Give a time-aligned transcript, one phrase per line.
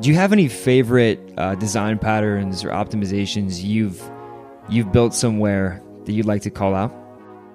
[0.00, 4.02] Do you have any favorite uh, design patterns or optimizations you've
[4.70, 6.90] you've built somewhere that you'd like to call out?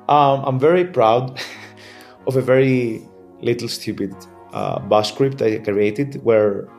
[0.09, 1.41] Um, I'm very proud
[2.27, 3.01] of a very
[3.41, 4.13] little stupid
[4.53, 6.69] uh, bash script I created where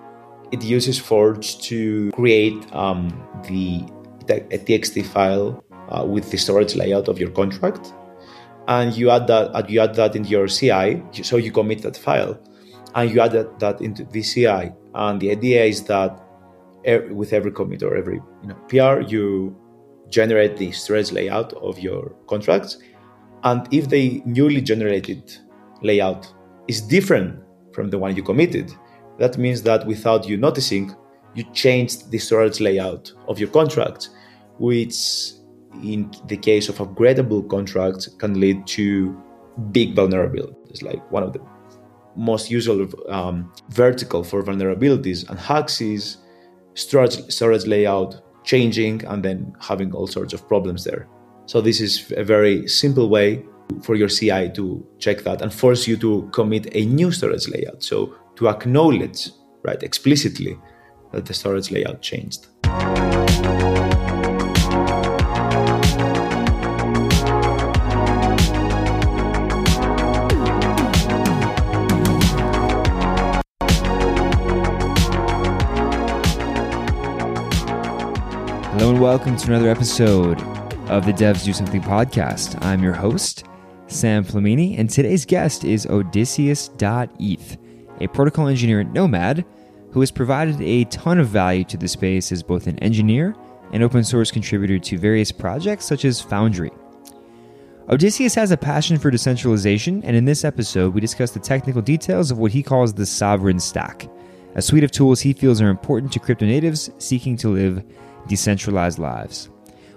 [0.52, 3.08] it uses Forge to create um,
[3.48, 3.85] the
[4.28, 7.92] a TXT file uh, with the storage layout of your contract,
[8.69, 12.38] and you add that you add that into your CI, so you commit that file,
[12.94, 14.72] and you add that, that into the CI.
[14.94, 16.23] And the idea is that
[17.10, 19.56] with every commit or every you know, PR, you
[20.09, 22.78] generate the storage layout of your contracts,
[23.42, 25.37] and if the newly generated
[25.83, 26.33] layout
[26.69, 27.41] is different
[27.73, 28.73] from the one you committed,
[29.19, 30.95] that means that without you noticing,
[31.34, 34.11] you changed the storage layout of your contract,
[34.59, 35.33] which
[35.83, 39.14] in the case of upgradable contracts can lead to
[39.73, 40.83] big vulnerabilities.
[40.83, 41.41] Like one of the
[42.16, 46.19] most usual um, vertical for vulnerabilities and hacks is
[46.75, 51.09] storage, storage layout changing and then having all sorts of problems there.
[51.47, 53.44] So this is a very simple way
[53.83, 57.83] for your CI to check that and force you to commit a new storage layout.
[57.83, 59.31] So to acknowledge,
[59.62, 60.59] right, explicitly
[61.12, 62.47] that the storage layout changed.
[79.07, 80.43] Welcome to another episode
[80.91, 82.61] of the Devs Do Something podcast.
[82.65, 83.45] I'm your host,
[83.87, 87.57] Sam Flamini, and today's guest is Odysseas.eth,
[88.01, 89.45] a protocol engineer at Nomad
[89.93, 93.37] who has provided a ton of value to the space as both an engineer
[93.73, 96.73] and open source contributor to various projects such as Foundry.
[97.89, 102.33] Odysseas has a passion for decentralization, and in this episode, we discuss the technical details
[102.33, 104.11] of what he calls the Sovereign Stack,
[104.57, 107.84] a suite of tools he feels are important to crypto natives seeking to live
[108.28, 109.50] decentralized lives.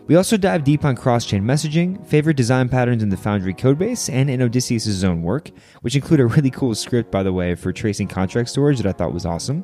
[0.10, 4.12] We also dive deep on cross chain messaging, favorite design patterns in the Foundry codebase,
[4.12, 5.52] and in Odysseas' own work,
[5.82, 8.92] which include a really cool script, by the way, for tracing contract storage that I
[8.92, 9.64] thought was awesome.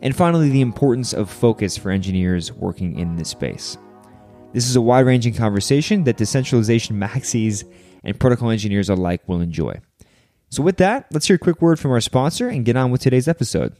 [0.00, 3.76] And finally, the importance of focus for engineers working in this space.
[4.54, 7.70] This is a wide ranging conversation that decentralization maxis
[8.02, 9.78] and protocol engineers alike will enjoy.
[10.48, 13.02] So, with that, let's hear a quick word from our sponsor and get on with
[13.02, 13.76] today's episode.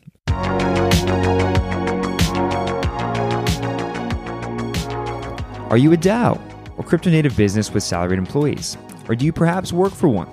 [5.72, 6.38] Are you a DAO
[6.76, 8.76] or crypto native business with salaried employees?
[9.08, 10.28] Or do you perhaps work for one?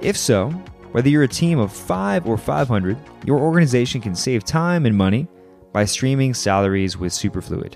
[0.00, 0.50] If so,
[0.92, 2.96] whether you're a team of 5 or 500,
[3.26, 5.26] your organization can save time and money
[5.72, 7.74] by streaming salaries with Superfluid,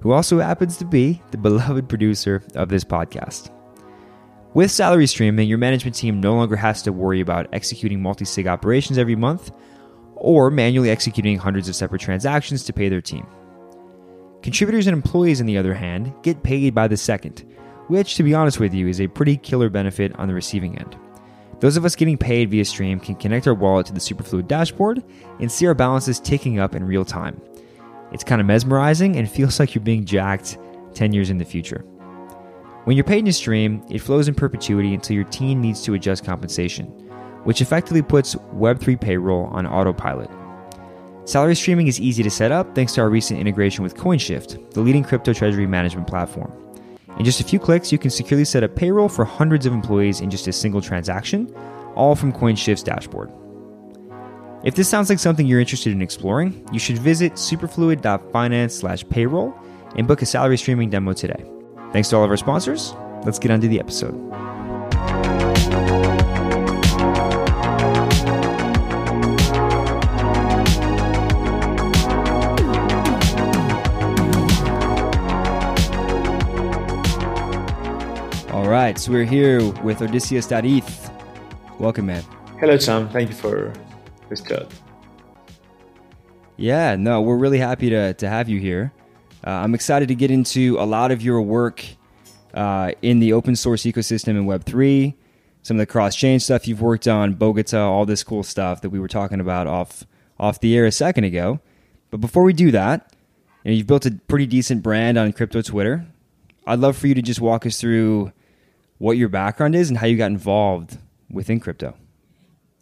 [0.00, 3.52] who also happens to be the beloved producer of this podcast.
[4.54, 8.48] With salary streaming, your management team no longer has to worry about executing multi sig
[8.48, 9.52] operations every month
[10.16, 13.24] or manually executing hundreds of separate transactions to pay their team.
[14.44, 17.46] Contributors and employees, on the other hand, get paid by the second,
[17.88, 20.98] which, to be honest with you, is a pretty killer benefit on the receiving end.
[21.60, 25.02] Those of us getting paid via stream can connect our wallet to the Superfluid dashboard
[25.40, 27.40] and see our balances ticking up in real time.
[28.12, 30.58] It's kind of mesmerizing and feels like you're being jacked
[30.92, 31.80] 10 years in the future.
[32.84, 35.94] When you're paid in a stream, it flows in perpetuity until your team needs to
[35.94, 36.84] adjust compensation,
[37.44, 40.28] which effectively puts Web3 payroll on autopilot.
[41.26, 44.82] Salary streaming is easy to set up thanks to our recent integration with CoinShift, the
[44.82, 46.52] leading crypto treasury management platform.
[47.18, 50.20] In just a few clicks, you can securely set up payroll for hundreds of employees
[50.20, 51.50] in just a single transaction,
[51.94, 53.32] all from CoinShift's dashboard.
[54.64, 59.54] If this sounds like something you're interested in exploring, you should visit superfluid.finance/payroll
[59.96, 61.42] and book a salary streaming demo today.
[61.92, 62.92] Thanks to all of our sponsors.
[63.24, 64.33] Let's get on to the episode.
[78.94, 81.10] Right, so we're here with Odysseas.eth.
[81.80, 82.22] Welcome, man.
[82.60, 83.08] Hello, Sam.
[83.08, 83.72] Thank you for
[84.28, 84.72] this chat.
[86.56, 88.92] Yeah, no, we're really happy to, to have you here.
[89.44, 91.84] Uh, I'm excited to get into a lot of your work
[92.54, 95.12] uh, in the open source ecosystem in Web3,
[95.62, 98.90] some of the cross chain stuff you've worked on, Bogota, all this cool stuff that
[98.90, 100.06] we were talking about off
[100.38, 101.58] off the air a second ago.
[102.12, 103.12] But before we do that,
[103.64, 106.06] you know, you've built a pretty decent brand on crypto Twitter.
[106.64, 108.32] I'd love for you to just walk us through
[109.04, 110.96] what your background is and how you got involved
[111.28, 111.94] within crypto.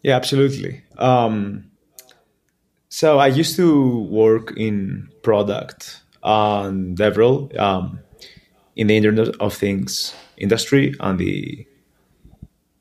[0.03, 0.81] Yeah, absolutely.
[0.97, 1.69] Um,
[2.87, 7.99] so I used to work in product and DevRel um,
[8.77, 11.67] in the Internet of Things industry and the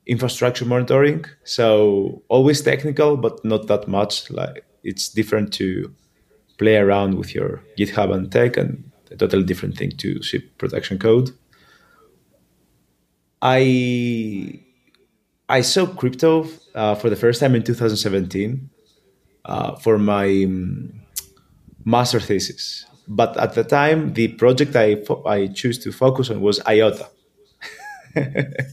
[0.06, 1.24] infrastructure monitoring.
[1.42, 4.30] So always technical, but not that much.
[4.30, 5.92] Like it's different to
[6.58, 11.00] play around with your GitHub and tech, and a totally different thing to ship production
[11.00, 11.30] code.
[13.42, 14.60] I
[15.48, 18.70] I saw crypto uh, for the first time in 2017
[19.44, 21.02] uh, for my um,
[21.84, 22.86] master thesis.
[23.08, 27.08] But at the time, the project I, fo- I chose to focus on was IOTA.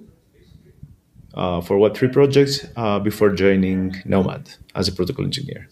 [1.35, 5.69] uh, for Web3 projects uh, before joining Nomad as a protocol engineer.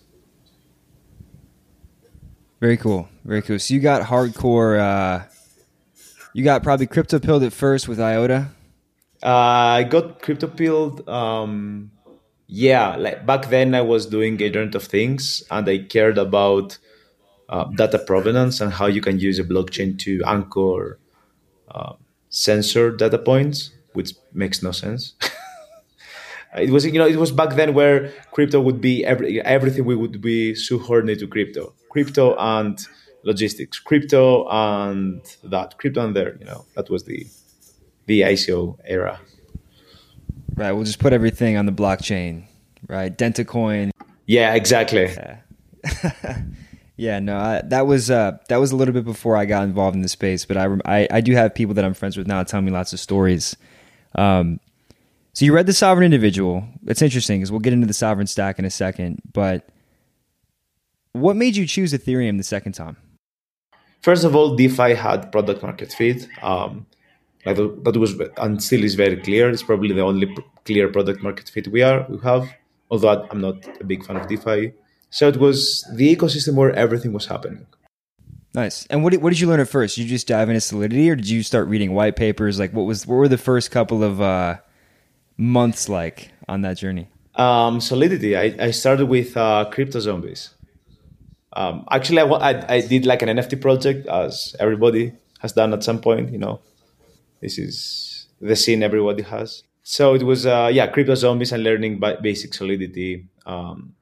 [2.61, 3.09] Very cool.
[3.25, 3.59] Very cool.
[3.59, 5.27] So you got hardcore, uh,
[6.35, 8.51] you got probably crypto pilled at first with IOTA?
[9.23, 11.07] Uh, I got crypto pilled.
[11.09, 11.91] Um,
[12.53, 16.79] yeah, like back then I was doing a Internet of Things and I cared about
[17.49, 20.99] uh, data provenance and how you can use a blockchain to anchor
[21.71, 21.93] uh,
[22.29, 25.15] sensor data points, which makes no sense.
[26.59, 29.95] it was you know it was back then where crypto would be every, everything we
[29.95, 31.73] would be shoehorned to crypto.
[31.89, 32.85] Crypto and
[33.23, 33.79] logistics.
[33.79, 35.79] Crypto and that.
[35.79, 36.67] Crypto and there you know.
[36.75, 37.29] That was the
[38.07, 39.21] the ico era
[40.61, 42.45] right we'll just put everything on the blockchain
[42.89, 43.91] right dentacoin
[44.27, 46.43] yeah exactly yeah,
[46.97, 49.97] yeah no I, that was uh, that was a little bit before i got involved
[49.97, 52.43] in the space but I, I, I do have people that i'm friends with now
[52.43, 53.57] telling me lots of stories
[54.15, 54.61] um,
[55.33, 56.65] so you read the sovereign individual.
[56.87, 59.23] It's interesting because we'll get into the sovereign stack in a second.
[59.33, 59.69] But
[61.13, 62.97] what made you choose Ethereum the second time?
[64.03, 66.27] First of all, DeFi had product market fit.
[66.43, 66.87] Um,
[67.47, 69.51] like that was and still is very clear.
[69.51, 70.35] It's probably the only
[70.65, 72.49] clear product market fit we are we have.
[72.91, 74.73] Although I'm not a big fan of DeFi,
[75.11, 77.67] so it was the ecosystem where everything was happening.
[78.53, 78.87] Nice.
[78.87, 79.95] And what did, what did you learn at first?
[79.95, 82.59] Did you just dive into Solidity, or did you start reading white papers?
[82.59, 84.59] Like, what was what were the first couple of uh,
[85.37, 87.09] months like on that journey?
[87.37, 88.37] Um, Solidity.
[88.37, 90.51] I, I started with uh, crypto zombies.
[91.53, 95.83] Um, actually, I, I, I, did like an NFT project, as everybody has done at
[95.83, 96.33] some point.
[96.33, 96.61] You know,
[97.41, 99.63] this is the scene everybody has.
[99.83, 103.27] So it was, uh, yeah, crypto zombies and learning basic Solidity.
[103.47, 103.95] Um,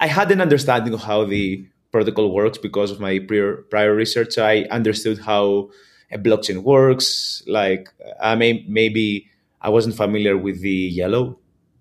[0.00, 4.32] I had an understanding of how the protocol works because of my prior prior research.
[4.34, 5.70] So I understood how
[6.10, 7.42] a blockchain works.
[7.46, 7.88] Like
[8.20, 9.26] I may maybe
[9.60, 11.38] I wasn't familiar with the yellow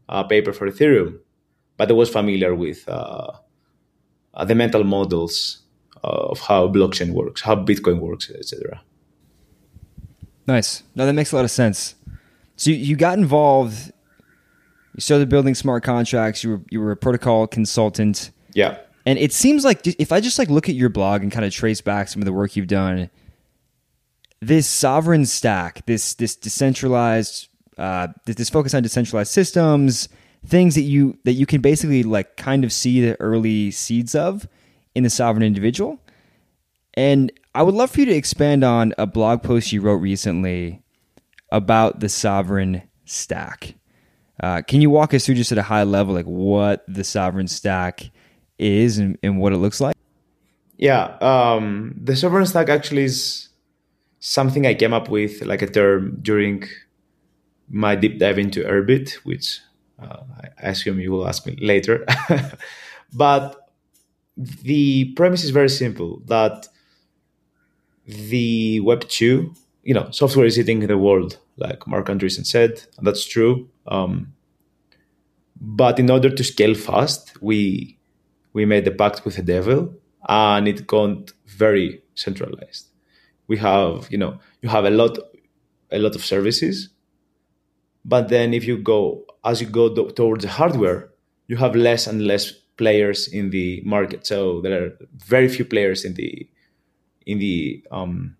[0.09, 1.19] uh, paper for Ethereum,
[1.77, 3.31] but I was familiar with uh,
[4.33, 5.59] uh, the mental models
[6.03, 8.81] of how blockchain works, how Bitcoin works, etc.
[10.47, 10.83] Nice.
[10.95, 11.95] No, that makes a lot of sense.
[12.55, 13.91] So you, you got involved.
[14.95, 16.43] You started building smart contracts.
[16.43, 18.31] You were you were a protocol consultant.
[18.53, 18.77] Yeah.
[19.05, 21.53] And it seems like if I just like look at your blog and kind of
[21.53, 23.09] trace back some of the work you've done,
[24.41, 30.09] this sovereign stack, this this decentralized uh, this focus on decentralized systems,
[30.45, 34.47] things that you that you can basically like kind of see the early seeds of
[34.95, 35.99] in the sovereign individual.
[36.97, 40.81] And I would love for you to expand on a blog post you wrote recently
[41.51, 43.75] about the sovereign stack.
[44.41, 47.47] Uh, can you walk us through just at a high level, like what the sovereign
[47.47, 48.09] stack
[48.57, 49.95] is and, and what it looks like?
[50.77, 53.49] Yeah, um, the sovereign stack actually is
[54.19, 56.63] something I came up with, like a term during
[57.69, 59.59] my deep dive into Urbit, which
[60.01, 60.23] uh,
[60.63, 62.07] I assume you will ask me later.
[63.13, 63.69] but
[64.35, 66.67] the premise is very simple that
[68.07, 73.05] the Web 2, you know, software is eating the world, like Marc Andreessen said, and
[73.05, 73.69] that's true.
[73.87, 74.33] Um,
[75.59, 77.99] but in order to scale fast, we
[78.53, 79.93] we made a pact with the devil,
[80.27, 82.87] and it got very centralized.
[83.47, 85.17] We have, you know, you have a lot,
[85.91, 86.89] a lot of services,
[88.03, 91.09] but then if you go as you go do- towards the hardware,
[91.47, 94.25] you have less and less players in the market.
[94.25, 94.91] So there are
[95.25, 96.47] very few players in the
[97.27, 98.35] in the um,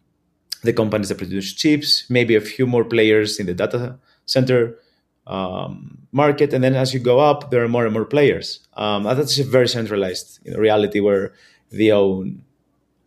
[0.63, 2.09] the companies that produce chips.
[2.09, 4.79] Maybe a few more players in the data center
[5.27, 8.59] um, market, and then as you go up, there are more and more players.
[8.73, 11.33] Um, that's a very centralized you know, reality where
[11.69, 12.41] they own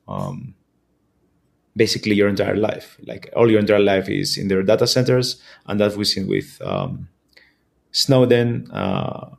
[0.07, 0.55] um,
[1.75, 2.99] basically your entire life.
[3.07, 6.61] Like all your entire life is in their data centers, and that we've seen with
[6.63, 7.09] um,
[7.91, 8.71] Snowden.
[8.71, 9.31] Uh,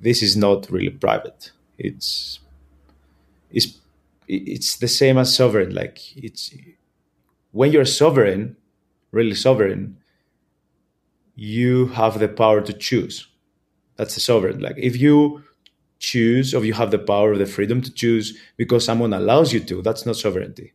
[0.00, 1.52] this is not really private.
[1.78, 2.40] It's
[3.50, 3.78] it's
[4.28, 5.74] it's the same as sovereign.
[5.74, 6.54] Like it's
[7.52, 8.56] when you're sovereign,
[9.12, 9.98] really sovereign,
[11.34, 13.28] you have the power to choose.
[13.96, 14.60] That's the sovereign.
[14.60, 15.44] Like if you
[15.98, 19.60] choose or you have the power or the freedom to choose because someone allows you
[19.60, 20.72] to, that's not sovereignty.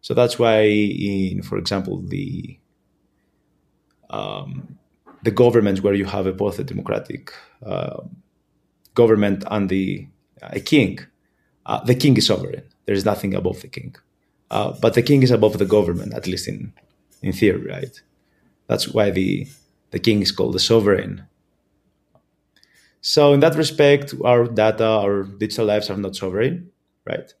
[0.00, 2.58] So that's why, in for example, the
[4.10, 4.78] um,
[5.24, 7.32] the governments where you have a, both a democratic
[7.64, 8.02] uh,
[8.94, 10.06] government and the
[10.42, 11.00] a king,
[11.66, 12.62] uh, the king is sovereign.
[12.86, 13.96] There is nothing above the king,
[14.50, 16.72] uh, but the king is above the government, at least in
[17.22, 18.00] in theory, right?
[18.68, 19.46] That's why the
[19.90, 21.26] the king is called the sovereign.
[23.00, 26.70] So in that respect, our data, our digital lives are not sovereign,
[27.04, 27.32] right?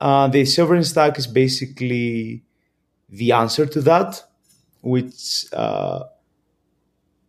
[0.00, 2.42] Uh, the sovereign stack is basically
[3.08, 4.22] the answer to that,
[4.82, 6.04] which uh,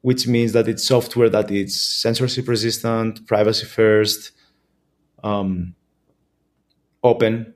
[0.02, 4.32] which means that it's software that is censorship resistant, privacy first,
[5.24, 5.76] um,
[7.04, 7.54] open,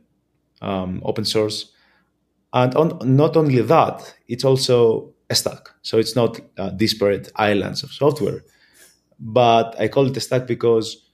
[0.61, 1.71] um, open source,
[2.53, 5.69] and on, not only that, it's also a stack.
[5.81, 8.43] So it's not uh, disparate islands of software,
[9.19, 11.07] but I call it a stack because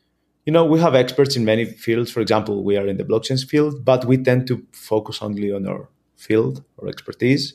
[0.45, 2.11] you know we have experts in many fields.
[2.11, 5.67] For example, we are in the blockchain field, but we tend to focus only on
[5.67, 7.53] our field or expertise,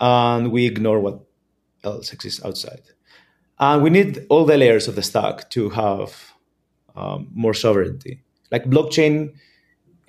[0.00, 1.20] and we ignore what
[1.84, 2.82] else exists outside.
[3.58, 6.32] And we need all the layers of the stack to have
[6.96, 8.22] um, more sovereignty.
[8.50, 9.34] Like blockchain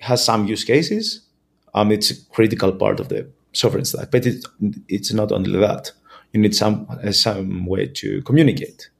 [0.04, 1.26] has some use cases.
[1.74, 4.44] Um, it's a critical part of the sovereign stack, but it,
[4.88, 5.92] it's not only that.
[6.32, 8.90] You need some uh, some way to communicate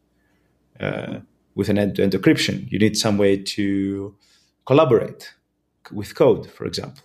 [0.80, 1.20] uh,
[1.54, 2.70] with an end-to-end encryption.
[2.70, 4.14] You need some way to
[4.66, 5.34] collaborate
[5.92, 7.02] with code, for example.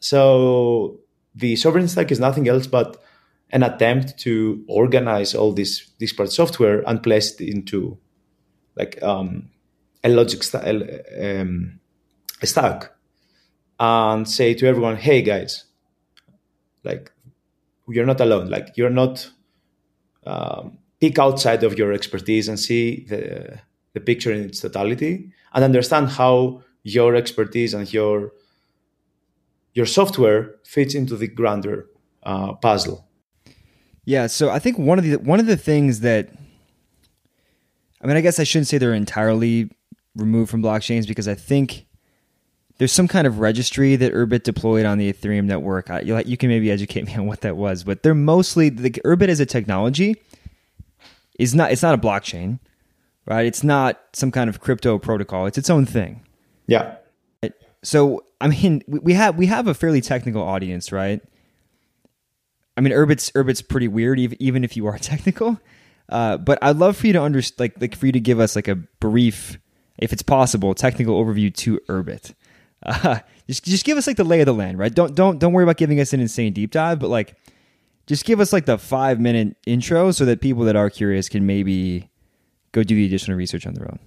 [0.00, 1.00] So
[1.34, 3.02] the sovereign stack is nothing else but
[3.50, 7.98] an attempt to organize all this disparate software and place it into
[8.76, 9.50] like um,
[10.02, 10.64] a logic st-
[11.22, 11.80] um,
[12.44, 12.92] a stack
[13.78, 15.52] and say to everyone, "Hey guys,
[16.88, 17.04] like
[17.88, 18.48] you're not alone.
[18.48, 19.30] Like you're not
[20.26, 23.22] um, peek outside of your expertise and see the
[23.94, 28.32] the picture in its totality and understand how your expertise and your
[29.72, 31.86] your software fits into the grander
[32.22, 33.08] uh, puzzle.
[34.04, 36.30] Yeah, so I think one of the one of the things that
[38.00, 39.70] I mean, I guess I shouldn't say they're entirely
[40.14, 41.86] removed from blockchains because I think
[42.78, 45.90] there's some kind of registry that Urbit deployed on the Ethereum network.
[45.90, 48.90] I, you, you can maybe educate me on what that was, but they're mostly the
[48.90, 50.16] Urbit as a technology
[51.38, 52.58] is not it's not a blockchain,
[53.26, 53.46] right?
[53.46, 55.46] It's not some kind of crypto protocol.
[55.46, 56.22] It's its own thing.
[56.66, 56.96] Yeah.
[57.82, 61.20] So I mean, we have we have a fairly technical audience, right?
[62.76, 65.60] I mean, Urbit's Urbit's pretty weird, even if you are technical.
[66.08, 68.54] Uh, but I'd love for you to understand, like, like for you to give us
[68.54, 69.58] like a brief,
[69.96, 72.34] if it's possible, technical overview to Urbit.
[72.84, 74.94] Uh, just just give us like the lay of the land, right?
[74.94, 77.36] Don't don't don't worry about giving us an insane deep dive, but like
[78.06, 81.46] just give us like the five minute intro so that people that are curious can
[81.46, 82.10] maybe
[82.72, 83.98] go do the additional research on their own.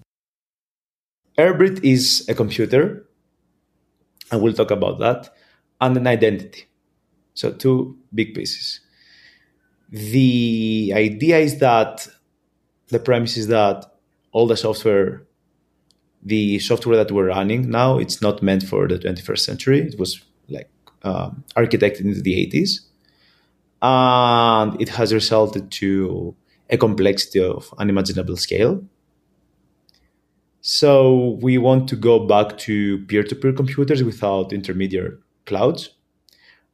[1.38, 3.08] Urbit is a computer,
[4.32, 5.34] and we'll talk about that,
[5.82, 6.66] and an identity.
[7.34, 8.80] So two big pieces.
[9.90, 12.08] The idea is that
[12.88, 13.86] the premise is that
[14.32, 15.27] all the software
[16.28, 20.24] the software that we're running now it's not meant for the 21st century it was
[20.50, 20.70] like
[21.04, 22.88] um, architected in the 80s
[23.82, 26.36] and it has resulted to
[26.70, 28.84] a complexity of unimaginable scale.
[30.62, 35.92] So we want to go back to peer-to-peer computers without intermediate clouds.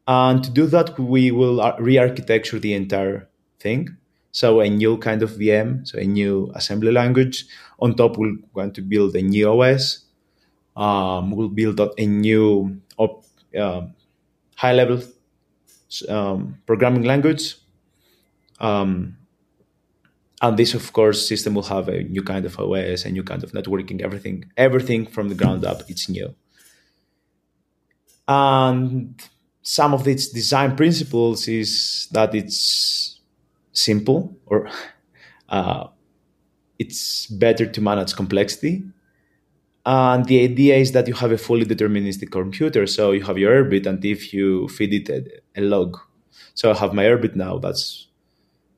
[0.08, 3.30] And to do that, we will re-architecture the entire
[3.60, 3.98] thing.
[4.34, 7.46] So a new kind of VM, so a new assembly language.
[7.80, 10.06] On top, we're going to build a new OS.
[10.76, 13.24] Um, we'll build a new op,
[13.56, 13.84] uh,
[14.56, 15.04] high-level
[16.10, 17.58] um, programming language.
[18.60, 19.18] Um,
[20.42, 23.44] and this, of course, system will have a new kind of OS, a new kind
[23.44, 25.84] of networking, everything, everything from the ground up.
[25.88, 26.34] It's new.
[28.28, 29.22] And
[29.62, 33.13] some of its design principles is that it's
[33.74, 34.70] simple or
[35.50, 35.88] uh,
[36.80, 38.84] it's better to manage complexity.
[39.86, 42.88] And the idea is that you have a fully deterministic computer.
[42.88, 45.98] So you have your Urbit, and if you feed it a, a log,
[46.54, 48.08] so I have my Urbit now, that's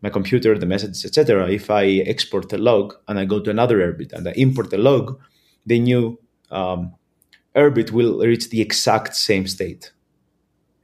[0.01, 1.49] my computer, the messages, etc.
[1.49, 4.77] If I export a log and I go to another Urbit and I import a
[4.77, 5.19] log,
[5.65, 6.19] the new
[6.51, 6.95] um,
[7.55, 9.91] Urbit will reach the exact same state.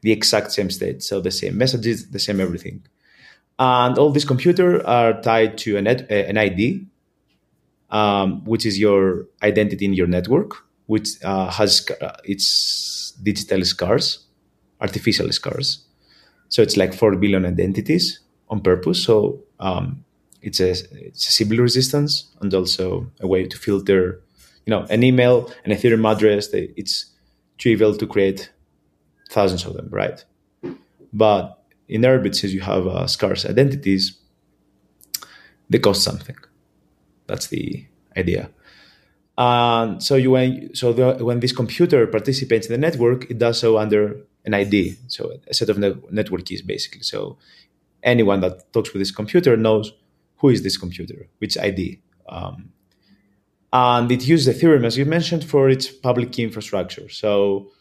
[0.02, 1.04] The exact same state.
[1.04, 2.84] So the same messages, the same everything.
[3.62, 6.84] And all these computers are tied to an, an ID,
[7.92, 10.56] um, which is your identity in your network,
[10.88, 14.26] which uh, has uh, its digital scars,
[14.80, 15.86] artificial scars.
[16.50, 19.04] So it's like 4 billion identities on purpose.
[19.04, 20.06] So um,
[20.42, 24.24] it's a it's a Sybil resistance and also a way to filter,
[24.66, 26.48] you know, an email, an Ethereum address.
[26.48, 27.06] They, it's
[27.60, 28.52] trivial to create
[29.30, 30.26] thousands of them, right?
[31.14, 31.61] But
[31.92, 34.18] in Urbit, says you have uh, scarce identities,
[35.70, 36.38] they cost something.
[37.28, 37.86] That's the
[38.18, 38.50] idea.
[39.38, 43.60] And so you when so the, when this computer participates in the network, it does
[43.60, 45.78] so under an ID, so a set of
[46.12, 47.04] network keys, basically.
[47.04, 47.38] So
[48.04, 49.94] anyone that talks with this computer knows
[50.38, 52.02] who is this computer, which ID.
[52.28, 52.72] Um,
[53.74, 57.08] and it uses Ethereum, as you mentioned, for its public key infrastructure.
[57.10, 57.72] So,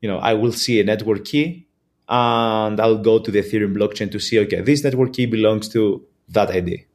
[0.00, 1.65] you know, I will see a network key,
[2.08, 6.04] and I'll go to the Ethereum blockchain to see, okay, this network key belongs to
[6.28, 6.86] that ID,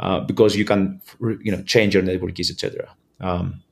[0.00, 2.94] uh, because you can, you know, change your network keys, etc.
[3.20, 3.62] Um,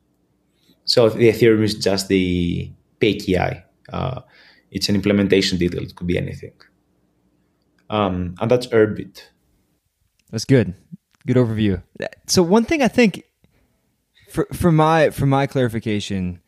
[0.84, 3.62] so the Ethereum is just the PKI.
[3.92, 4.20] Uh,
[4.70, 5.82] it's an implementation detail.
[5.82, 6.52] It could be anything.
[7.90, 9.22] Um, and that's Urbit.
[10.30, 10.74] That's good.
[11.26, 11.82] Good overview.
[12.26, 13.24] So one thing I think
[14.30, 16.40] for for my for my clarification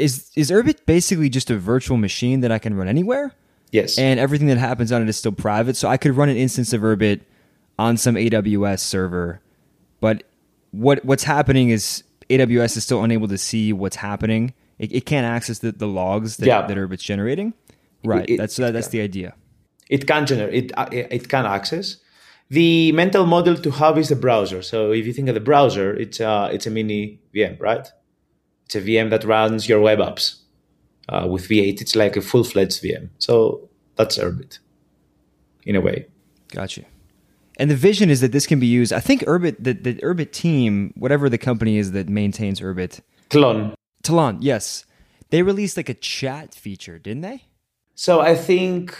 [0.00, 3.32] is is Urbit basically just a virtual machine that I can run anywhere?
[3.72, 3.98] Yes.
[3.98, 5.76] And everything that happens on it is still private.
[5.76, 7.20] So I could run an instance of Urbit
[7.78, 9.40] on some AWS server,
[10.00, 10.24] but
[10.72, 14.54] what what's happening is AWS is still unable to see what's happening.
[14.78, 16.66] It, it can't access the, the logs that, yeah.
[16.66, 17.52] that Urbit's generating.
[18.04, 18.28] Right.
[18.28, 19.34] It, that's that, that's the idea.
[19.88, 20.54] It can generate.
[20.54, 21.96] It uh, it can access.
[22.50, 24.60] The mental model to have is the browser.
[24.62, 27.88] So if you think of the browser, it's a, it's a mini VM, right?
[28.70, 30.36] It's a VM that runs your web apps.
[31.08, 33.08] Uh, with V8, it's like a full fledged VM.
[33.18, 34.60] So that's Urbit,
[35.64, 36.06] in a way.
[36.52, 36.84] Gotcha.
[37.56, 38.92] And the vision is that this can be used.
[38.92, 43.74] I think Urbit, the, the Urbit team, whatever the company is that maintains Urbit, Tlon.
[44.04, 44.84] Tlon, yes,
[45.30, 47.46] they released like a chat feature, didn't they?
[47.96, 48.96] So I think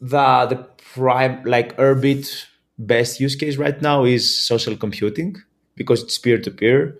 [0.00, 2.46] the the prime like Urbit
[2.78, 5.36] best use case right now is social computing
[5.76, 6.98] because it's peer to peer.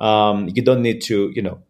[0.00, 1.60] You don't need to, you know,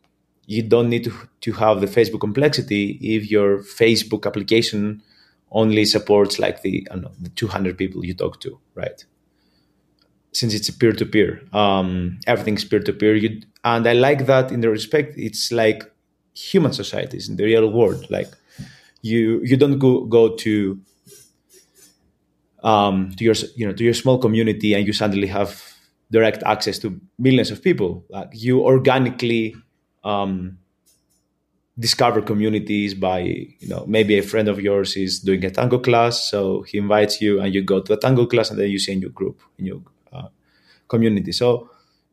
[0.46, 1.12] you don't need to,
[1.42, 5.02] to have the Facebook complexity if your Facebook application
[5.50, 9.04] only supports like the, know, the 200 people you talk to, right?
[10.32, 11.42] Since it's peer to peer,
[12.26, 13.16] everything's peer to peer.
[13.64, 15.82] And I like that in the respect, it's like
[16.34, 18.06] human societies in the real world.
[18.10, 18.28] Like
[19.02, 20.80] you you don't go go to
[22.62, 25.62] um, to your you know to your small community and you suddenly have
[26.10, 28.04] direct access to millions of people.
[28.08, 29.54] Like you organically
[30.04, 30.58] um,
[31.78, 36.30] discover communities by you know maybe a friend of yours is doing a tango class,
[36.30, 38.92] so he invites you and you go to a tango class and then you see
[38.92, 40.28] a new group, a new uh,
[40.88, 41.32] community.
[41.32, 41.70] So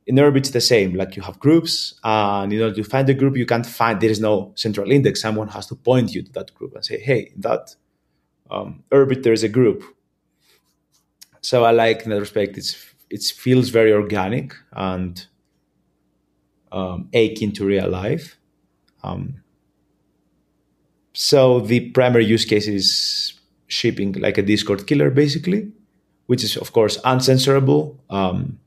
[0.08, 0.93] in Urbit, it's the same.
[0.93, 3.99] Like you have groups, and in order to find a group, you can't find.
[3.99, 5.21] There is no central index.
[5.21, 7.75] Someone has to point you to that group and say, "Hey, that
[8.51, 9.84] um, there is a group."
[11.41, 12.58] So I like in that respect.
[12.58, 15.25] It's it feels very organic and
[16.71, 18.37] um, akin to real life.
[19.03, 19.41] Um,
[21.13, 25.71] so the primary use case is shipping like a Discord killer, basically,
[26.27, 27.97] which is of course uncensorable.
[28.09, 28.59] Um,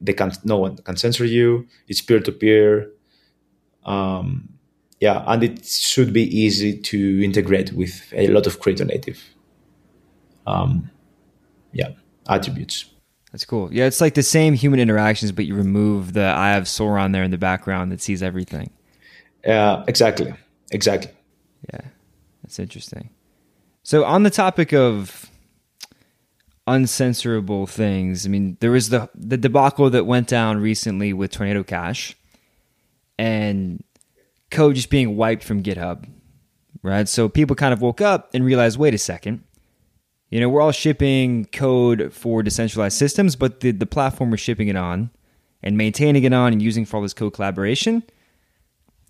[0.00, 2.90] they can't no one can censor you it's peer to peer
[5.00, 9.22] yeah and it should be easy to integrate with a lot of Creator native
[10.46, 10.90] um
[11.72, 11.90] yeah
[12.28, 12.93] attributes.
[13.34, 13.74] That's cool.
[13.74, 17.24] Yeah, it's like the same human interactions, but you remove the I have Sauron there
[17.24, 18.70] in the background that sees everything.
[19.44, 20.32] Uh, exactly.
[20.70, 21.10] Exactly.
[21.72, 21.80] Yeah,
[22.44, 23.10] that's interesting.
[23.82, 25.28] So on the topic of
[26.68, 31.64] uncensorable things, I mean, there was the the debacle that went down recently with Tornado
[31.64, 32.14] Cash,
[33.18, 33.82] and
[34.52, 36.08] code just being wiped from GitHub,
[36.84, 37.08] right?
[37.08, 39.42] So people kind of woke up and realized, wait a second,
[40.30, 44.68] you know, we're all shipping code for decentralized systems, but the, the platform we're shipping
[44.68, 45.10] it on
[45.62, 48.02] and maintaining it on and using for all this code collaboration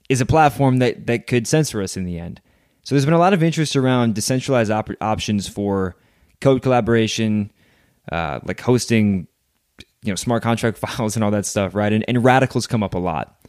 [0.09, 2.41] is a platform that, that could censor us in the end.
[2.83, 5.97] So there's been a lot of interest around decentralized op- options for
[6.41, 7.51] code collaboration,
[8.13, 9.27] uh, like hosting,
[10.03, 11.93] you know, smart contract files and all that stuff, right?
[11.93, 13.47] And, and Radicle's come up a lot.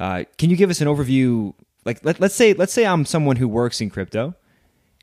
[0.00, 1.52] Uh, can you give us an overview?
[1.84, 4.34] Like, let, let's say, let's say I'm someone who works in crypto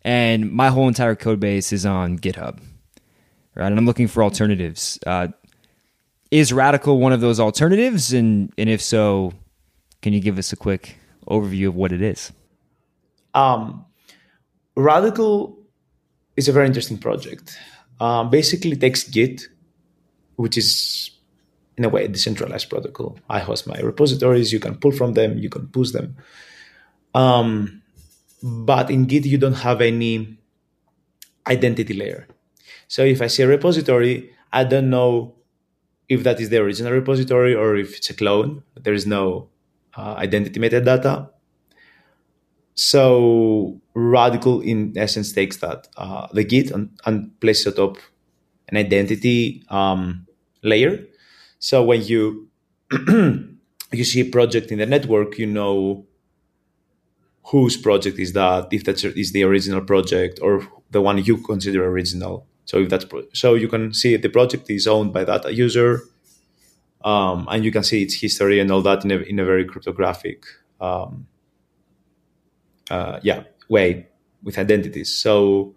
[0.04, 2.60] and my whole entire code base is on GitHub,
[3.56, 3.68] right?
[3.68, 5.00] And I'm looking for alternatives.
[5.06, 5.30] Uh,
[6.32, 8.14] is Radicle one of those alternatives?
[8.14, 9.34] And and if so,
[10.02, 12.32] can you give us a quick overview of what it is?
[13.34, 13.86] Um,
[14.76, 15.56] Radicle
[16.36, 17.58] is a very interesting project.
[18.00, 19.48] Um, basically, takes Git,
[20.36, 21.12] which is
[21.78, 23.18] in a way a decentralized protocol.
[23.30, 24.52] I host my repositories.
[24.52, 25.38] You can pull from them.
[25.38, 26.18] You can push them.
[27.14, 27.77] Um,
[28.44, 30.38] but in Git, you don't have any
[31.48, 32.28] identity layer.
[32.88, 35.36] So if I see a repository, I don't know
[36.10, 38.64] if that is the original repository or if it's a clone.
[38.76, 39.50] There is no
[39.98, 41.30] uh, identity metadata.
[42.76, 47.98] So Radicle, in essence, takes that uh, the Git and, and places atop
[48.70, 50.28] an identity um,
[50.64, 51.06] layer.
[51.60, 52.50] So when you
[53.10, 56.07] you see a project in the network, you know
[57.52, 61.86] whose project is that, if that is the original project or the one you consider
[61.86, 62.46] original.
[62.66, 66.02] So if that's so you can see the project is owned by that user,
[67.06, 69.64] um, and you can see its history and all that in a, in a very
[69.64, 70.44] cryptographic,
[70.82, 71.28] um,
[72.90, 74.08] uh, yeah, way
[74.44, 75.16] with identities.
[75.16, 75.76] So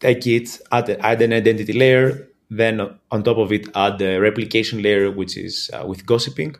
[0.00, 4.82] take it, add, add an identity layer, then on top of it add the replication
[4.82, 6.56] layer, which is uh, with gossiping.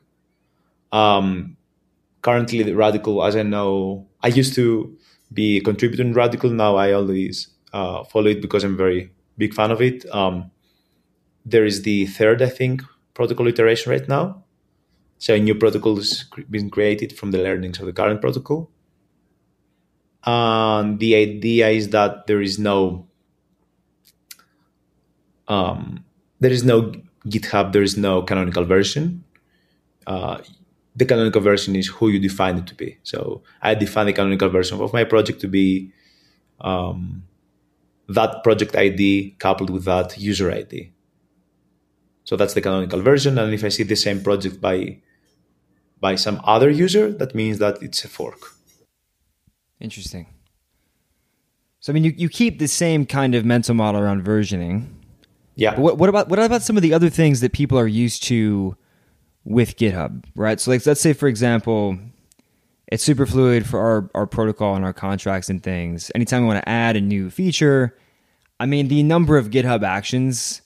[0.91, 1.57] Um,
[2.23, 4.97] currently the Radicle as i know i used to
[5.33, 6.53] be a contributor Radicle.
[6.53, 10.05] Now i always uh, follow it because i'm very big fan of it.
[10.15, 10.51] Um,
[11.45, 12.83] there is the third i think
[13.15, 14.45] protocol iteration right now.
[15.19, 18.71] So a new protocol has been created from the learnings of the current protocol.
[20.25, 23.07] And the idea is that there is no
[25.49, 26.05] um,
[26.41, 26.93] there is no
[27.27, 27.73] github.
[27.73, 29.25] There is no canonical version.
[30.07, 30.39] Uh,
[30.95, 32.99] the canonical version is who you define it to be.
[33.03, 35.93] So I define the canonical version of my project to be
[36.61, 37.25] um,
[38.09, 40.93] that project ID coupled with that user ID.
[42.25, 43.39] So that's the canonical version.
[43.39, 44.99] And if I see the same project by
[46.01, 48.55] by some other user, that means that it's a fork.
[49.81, 50.27] Interesting.
[51.81, 54.89] So I mean, you, you keep the same kind of mental model around versioning.
[55.55, 55.79] Yeah.
[55.79, 58.77] What, what about what about some of the other things that people are used to?
[59.45, 60.61] With GitHub, right?
[60.61, 61.99] So, like, let's say, for example,
[62.87, 66.13] it's Superfluid for our, our protocol and our contracts and things.
[66.15, 67.97] Anytime we want to add a new feature,
[68.61, 70.63] I mean, the number of GitHub actions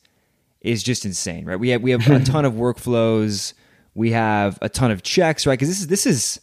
[0.60, 1.58] is just insane, right?
[1.58, 3.54] We have we have a ton of workflows,
[3.94, 5.58] we have a ton of checks, right?
[5.58, 6.40] Because this is this is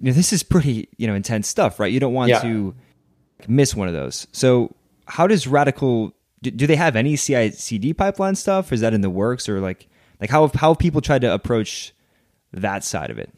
[0.00, 1.92] you know, this is pretty you know intense stuff, right?
[1.92, 2.40] You don't want yeah.
[2.40, 2.74] to
[3.48, 4.26] miss one of those.
[4.32, 4.74] So,
[5.06, 8.72] how does Radicle do, do they have any CI/CD pipeline stuff?
[8.72, 9.88] Is that in the works, or like
[10.20, 11.92] like how have, how have people tried to approach
[12.52, 13.30] that side of it?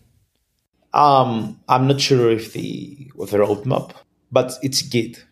[0.92, 3.92] Um, I'm not sure if the with the roadmap,
[4.30, 5.24] but it's Git,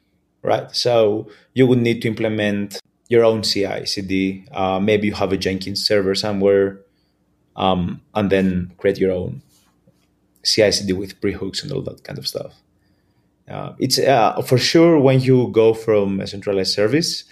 [0.42, 0.74] right?
[0.74, 4.46] So you would need to implement your own CI/CD.
[4.52, 6.80] Uh, maybe you have a Jenkins server somewhere,
[7.56, 9.42] um, and then create your own
[10.44, 12.54] CI/CD with pre-hooks and all that kind of stuff.
[13.48, 17.24] Uh, it's uh, for sure when you go from a centralized service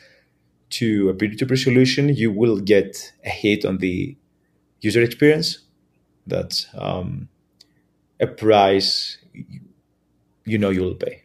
[0.70, 4.16] to a peer-to-peer solution, you will get a hit on the
[4.80, 5.58] user experience.
[6.26, 7.28] That's um,
[8.20, 9.18] a price
[10.48, 11.22] you know you will pay.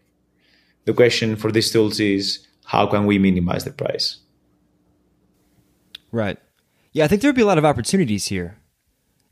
[0.86, 4.18] The question for these tools is how can we minimize the price?
[6.12, 6.38] Right.
[6.92, 8.58] Yeah, I think there'd be a lot of opportunities here.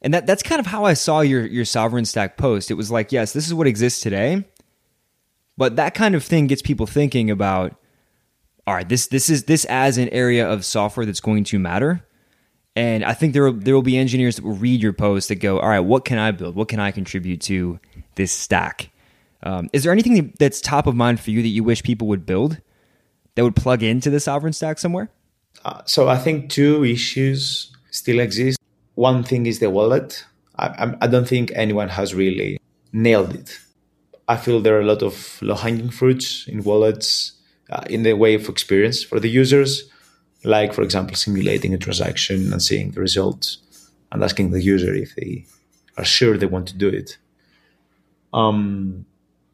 [0.02, 2.72] And that, that's kind of how I saw your, your sovereign stack post.
[2.72, 4.46] It was like, yes, this is what exists today.
[5.58, 7.76] But that kind of thing gets people thinking about
[8.68, 12.06] all right, this this is this as an area of software that's going to matter.
[12.76, 15.36] And I think there will, there will be engineers that will read your post that
[15.36, 16.56] go, all right, what can I build?
[16.56, 17.80] What can I contribute to
[18.16, 18.92] this stack?
[19.44, 22.26] Um, is there anything that's top of mind for you that you wish people would
[22.26, 22.62] build
[23.36, 25.10] that would plug into the sovereign stack somewhere?
[25.66, 28.58] Uh, so I think two issues still exist.
[28.96, 30.24] One thing is the wallet.
[30.58, 32.60] I, I don't think anyone has really
[32.94, 33.60] nailed it.
[34.28, 37.34] I feel there are a lot of low hanging fruits in wallets
[37.72, 39.90] uh, in the way of experience for the users,
[40.44, 43.58] like, for example, simulating a transaction and seeing the results
[44.12, 45.46] and asking the user if they
[45.98, 47.18] are sure they want to do it.
[48.34, 49.06] Um,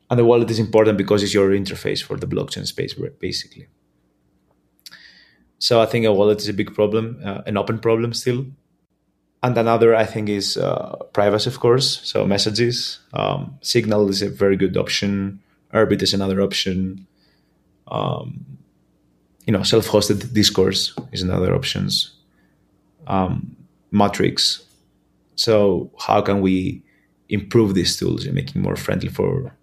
[0.10, 3.67] and the wallet is important because it's your interface for the blockchain space, basically.
[5.60, 8.45] So I think a wallet is a big problem, uh, an open problem still.
[9.43, 12.01] And another, I think, is uh, privacy, of course.
[12.03, 12.99] So messages.
[13.13, 15.41] Um, Signal is a very good option.
[15.73, 17.08] Urbit is another option.
[17.89, 18.45] Um,
[19.45, 22.13] you know, self-hosted discourse is another options.
[23.08, 23.56] Um,
[23.91, 24.65] Matrix.
[25.36, 26.84] So how can we
[27.30, 29.56] improve these tools and make it more friendly for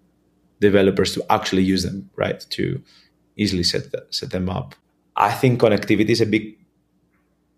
[0.61, 2.45] developers to actually use them, right?
[2.51, 2.81] To
[3.37, 4.75] easily set set them up.
[5.17, 6.57] I think connectivity is a big,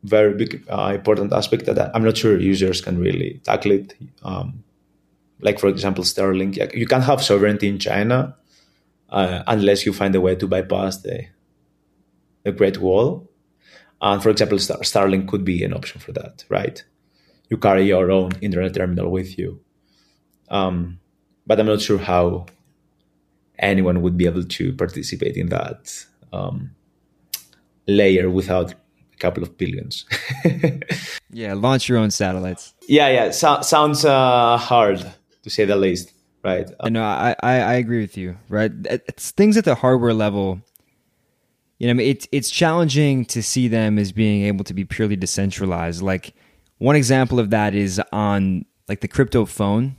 [0.03, 3.95] very big uh, important aspect that I'm not sure users can really tackle it.
[4.23, 4.65] Um,
[5.41, 6.75] like for example, Starlink.
[6.75, 8.35] You can't have sovereignty in China
[9.11, 11.27] uh, unless you find a way to bypass the
[12.45, 13.29] the Great Wall.
[14.01, 16.85] And for example, Star- Starlink could be an option for that, right?
[17.49, 19.61] You carry your own internet terminal with you.
[20.49, 21.01] Um,
[21.47, 22.47] but I'm not sure how
[23.59, 26.73] anyone would be able to participate in that um,
[27.89, 30.05] layer without a couple of billions.
[31.31, 32.75] yeah, launch your own satellites.
[32.89, 34.99] Yeah, yeah, so- sounds uh, hard
[35.43, 36.13] to say the least,
[36.47, 36.71] right?
[36.85, 38.37] no, I, I, I agree with you.
[38.49, 40.61] Right, it's things at the hardware level.
[41.79, 44.85] You know, I mean, it's it's challenging to see them as being able to be
[44.85, 46.01] purely decentralized.
[46.01, 46.35] Like
[46.79, 49.97] one example of that is on like the crypto phone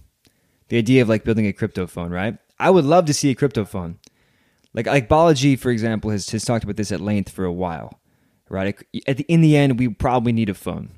[0.69, 2.37] the idea of like building a crypto phone, right?
[2.59, 3.99] I would love to see a crypto phone.
[4.73, 7.99] Like like Balaji, for example, has, has talked about this at length for a while,
[8.49, 8.77] right?
[9.07, 10.96] At the, in the end, we probably need a phone.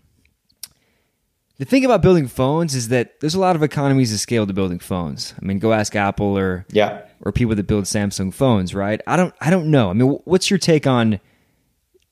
[1.59, 4.53] The thing about building phones is that there's a lot of economies of scale to
[4.53, 5.33] building phones.
[5.41, 7.01] I mean, go ask Apple or yeah.
[7.21, 9.01] or people that build Samsung phones, right?
[9.05, 9.89] I don't I don't know.
[9.89, 11.19] I mean, what's your take on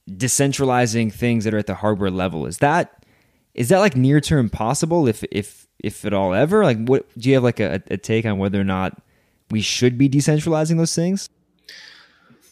[0.10, 2.46] decentralizing things that are at the hardware level?
[2.46, 3.06] Is that
[3.54, 6.66] is that like near term possible if if if at all ever?
[6.66, 9.02] Like, what do you have like a, a take on whether or not
[9.50, 11.30] we should be decentralizing those things?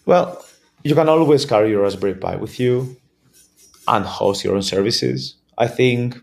[0.05, 0.45] Well,
[0.85, 2.95] you can always carry your Raspberry Pi with you
[3.85, 5.35] and host your own services.
[5.57, 6.17] I think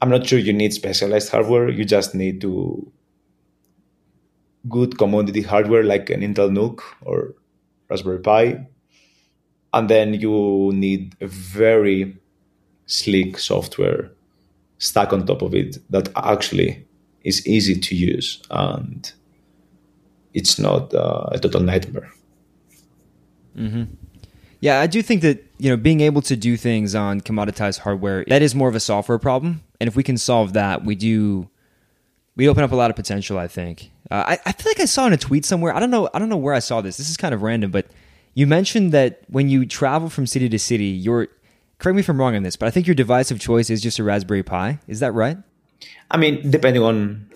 [0.00, 1.68] I'm not sure you need specialized hardware.
[1.68, 2.90] You just need to
[4.68, 7.34] good commodity hardware like an Intel NUC or
[7.88, 8.66] Raspberry Pi.
[9.72, 12.16] And then you need a very
[12.86, 14.10] sleek software
[14.78, 16.86] stack on top of it that actually
[17.22, 19.12] is easy to use and
[20.34, 22.10] it's not uh, a total nightmare.
[23.56, 23.84] Mm-hmm.
[24.60, 28.24] Yeah, I do think that you know being able to do things on commoditized hardware
[28.28, 31.48] that is more of a software problem, and if we can solve that, we do
[32.36, 33.38] we open up a lot of potential.
[33.38, 33.90] I think.
[34.10, 35.74] Uh, I, I feel like I saw in a tweet somewhere.
[35.74, 36.08] I don't know.
[36.14, 36.96] I don't know where I saw this.
[36.96, 37.86] This is kind of random, but
[38.34, 41.28] you mentioned that when you travel from city to city, you're
[41.78, 43.80] correct me if I'm wrong on this, but I think your device of choice is
[43.80, 44.78] just a Raspberry Pi.
[44.86, 45.38] Is that right?
[46.10, 47.28] I mean, depending on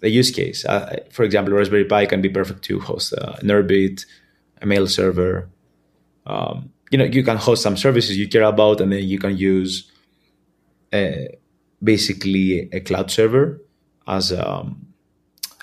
[0.00, 0.64] the use case.
[0.64, 4.04] Uh, for example, Raspberry Pi can be perfect to host uh, an Urbit,
[4.60, 5.48] a mail server.
[6.26, 9.36] Um, you know, you can host some services you care about, and then you can
[9.36, 9.90] use
[10.92, 11.28] a, uh,
[11.82, 13.60] basically a cloud server
[14.06, 14.86] as um,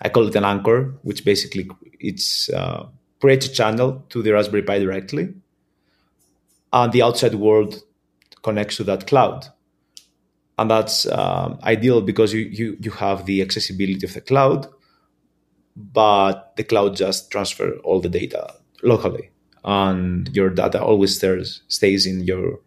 [0.02, 2.88] I call it an anchor, which basically it's uh,
[3.22, 5.34] creates a channel to the Raspberry Pi directly,
[6.74, 7.82] and the outside world
[8.42, 9.48] connects to that cloud.
[10.58, 14.68] And that's um, ideal because you, you, you have the accessibility of the cloud,
[15.76, 19.32] but the cloud just transfer all the data locally.
[19.64, 22.60] And your data always stays, stays in your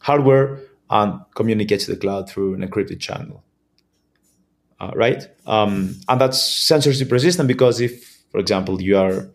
[0.00, 3.42] hardware and communicate to the cloud through an encrypted channel.
[4.78, 5.26] Uh, right?
[5.46, 9.28] Um, and that's censorship resistant because if, for example, you are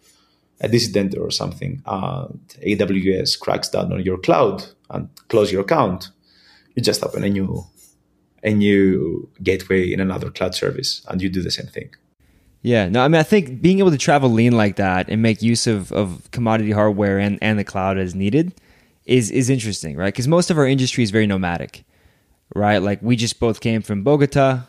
[0.62, 6.10] a dissident or something and AWS cracks down on your cloud, and close your account,
[6.76, 7.66] you just open a new
[8.44, 11.94] a new gateway in another cloud service and you do the same thing.
[12.64, 15.44] Yeah, no, I mean, I think being able to travel lean like that and make
[15.44, 18.54] use of, of commodity hardware and, and the cloud as needed
[19.12, 20.14] is is interesting, right?
[20.14, 21.84] Because most of our industry is very nomadic,
[22.56, 22.78] right?
[22.78, 24.62] Like we just both came from Bogota,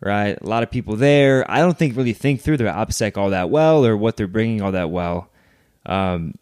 [0.00, 0.36] right?
[0.40, 1.48] A lot of people there.
[1.48, 4.62] I don't think really think through their OPSEC all that well or what they're bringing
[4.62, 5.30] all that well.
[5.86, 6.34] Um,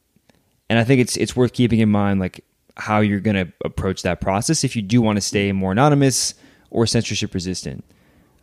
[0.71, 2.43] and I think it's it's worth keeping in mind, like
[2.79, 6.35] how you're going to approach that process if you do want to stay more anonymous
[6.71, 7.85] or censorship resistant.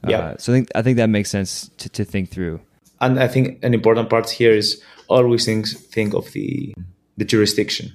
[0.07, 0.19] Yeah.
[0.19, 2.61] Uh, so I think I think that makes sense to, to think through.
[3.01, 6.75] And I think an important part here is always think think of the
[7.17, 7.93] the jurisdiction.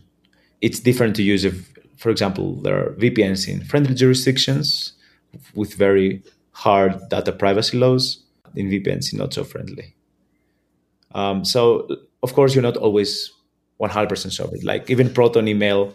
[0.60, 4.92] It's different to use if, for example, there are VPNs in friendly jurisdictions
[5.54, 9.94] with very hard data privacy laws, in VPNs not so friendly.
[11.14, 11.88] Um, so
[12.22, 13.32] of course you're not always
[13.80, 14.50] 100% sure.
[14.62, 15.94] Like even Proton Email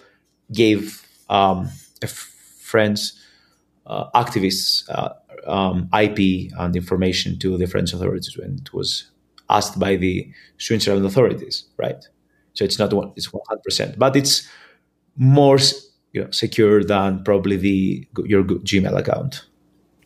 [0.52, 1.69] gave um,
[2.06, 3.19] friends,
[3.86, 5.10] uh, activists, uh,
[5.45, 9.12] um, IP and information to the French authorities when it was
[9.49, 12.08] asked by the Switzerland authorities, right?
[12.54, 14.48] So it's not one, it's 100%, but it's
[15.16, 15.58] more
[16.12, 19.46] you know, secure than probably the your Gmail account.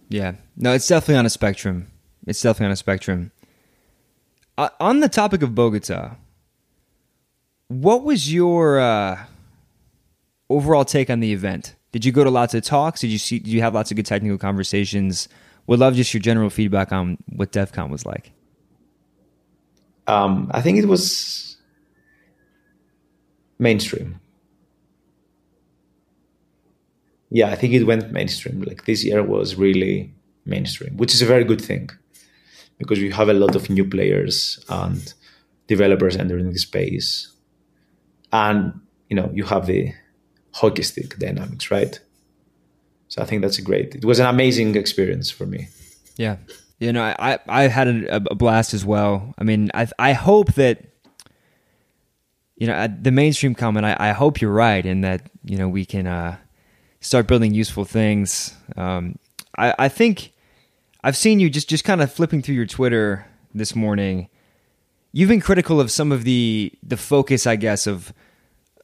[0.10, 1.92] Yeah, no, it's definitely on a spectrum.
[2.26, 3.32] It's definitely on a spectrum.
[4.58, 6.16] Uh, on the topic of Bogota,
[7.68, 9.26] what was your uh,
[10.50, 11.76] overall take on the event?
[11.92, 13.02] Did you go to lots of talks?
[13.02, 13.40] Did you see?
[13.40, 15.28] Did you have lots of good technical conversations?
[15.68, 18.32] Would love just your general feedback on what Devcon was like.
[20.08, 21.47] Um, I think it was
[23.60, 24.20] mainstream.
[27.30, 28.62] Yeah, I think it went mainstream.
[28.62, 30.13] Like this year was really
[30.46, 31.89] mainstream, which is a very good thing
[32.78, 35.13] because we have a lot of new players and
[35.67, 37.34] developers entering the space.
[38.32, 39.93] And you know, you have the
[40.54, 42.00] hockey stick dynamics, right?
[43.10, 43.96] So I think that's a great.
[43.96, 45.70] It was an amazing experience for me.
[46.17, 46.38] Yeah,
[46.80, 49.34] you know, I I had a, a blast as well.
[49.38, 50.97] I mean, I I hope that
[52.58, 53.86] you know the mainstream comment.
[53.86, 56.38] I, I hope you're right, in that you know we can uh,
[57.00, 58.56] start building useful things.
[58.76, 59.17] Um,
[59.58, 60.34] I I think
[61.04, 64.30] I've seen you just just kind of flipping through your Twitter this morning.
[65.12, 68.12] You've been critical of some of the the focus, I guess, of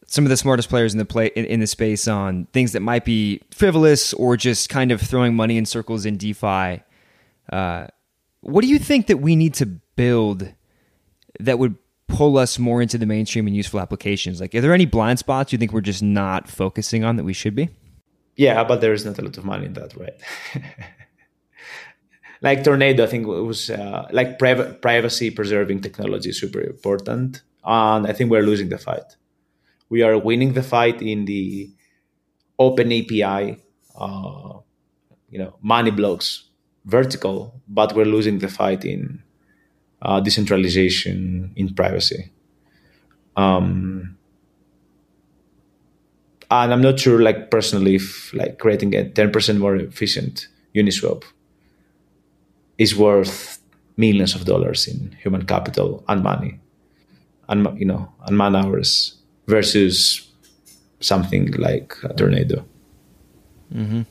[0.05, 2.81] some of the smartest players in the play in, in, the space on things that
[2.81, 6.83] might be frivolous or just kind of throwing money in circles in DeFi.
[7.51, 7.87] Uh,
[8.41, 10.53] what do you think that we need to build
[11.39, 11.75] that would
[12.07, 14.41] pull us more into the mainstream and useful applications?
[14.41, 17.33] Like, are there any blind spots you think we're just not focusing on that we
[17.33, 17.69] should be?
[18.35, 20.19] Yeah, but there is not a lot of money in that, right?
[22.41, 27.41] like Tornado, I think it was uh, like priv- privacy preserving technology is super important,
[27.63, 29.15] and I think we're losing the fight
[29.93, 31.69] we are winning the fight in the
[32.57, 33.57] open API,
[33.95, 34.53] uh,
[35.29, 36.49] you know, money blocks
[36.85, 39.22] vertical, but we're losing the fight in
[40.03, 42.31] uh, decentralization, in privacy.
[43.35, 44.17] Um,
[46.51, 51.23] and I'm not sure, like personally, if like creating a 10% more efficient Uniswap
[52.77, 53.59] is worth
[53.97, 56.59] millions of dollars in human capital and money,
[57.47, 59.15] and you know, and man hours
[59.47, 60.29] versus
[60.99, 62.65] something like a tornado.
[63.73, 64.01] Mm-hmm.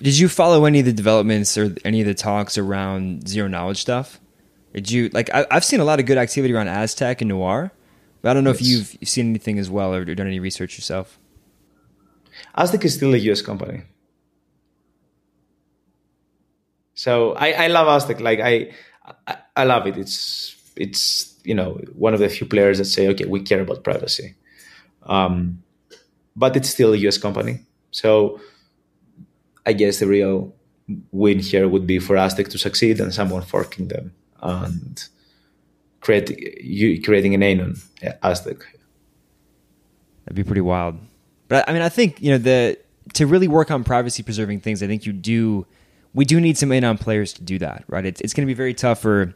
[0.00, 3.80] Did you follow any of the developments or any of the talks around zero knowledge
[3.80, 4.20] stuff?
[4.74, 5.30] Did you like?
[5.32, 7.72] I, have seen a lot of good activity around Aztec and Noir,
[8.20, 8.60] but I don't know yes.
[8.60, 11.18] if you've seen anything as well or done any research yourself.
[12.54, 13.82] Aztec is still a US company,
[16.94, 18.20] so I, I love Aztec.
[18.20, 18.72] Like I,
[19.26, 19.96] I, I love it.
[19.96, 23.82] It's it's you know one of the few players that say, okay, we care about
[23.82, 24.34] privacy.
[25.04, 25.62] Um,
[26.36, 27.60] but it's still a US company.
[27.90, 28.40] So
[29.64, 30.54] I guess the real
[31.10, 35.08] win here would be for Aztec to succeed and someone forking them and
[36.00, 37.76] create, you, creating an name on
[38.22, 38.58] Aztec.
[40.24, 40.98] That'd be pretty wild.
[41.48, 42.78] But I mean, I think, you know, the
[43.14, 45.66] to really work on privacy preserving things, I think you do,
[46.12, 48.04] we do need some Anon players to do that, right?
[48.04, 49.34] It's, it's going to be very tough for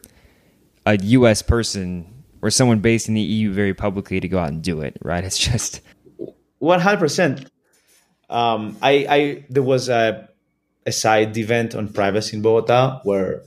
[0.84, 1.42] a U.S.
[1.42, 4.98] person or someone based in the EU very publicly to go out and do it,
[5.02, 5.24] right?
[5.32, 5.80] It's just
[6.58, 7.50] one hundred percent.
[8.28, 10.28] Um, I, I there was a
[10.84, 13.42] a side event on privacy in Bogota where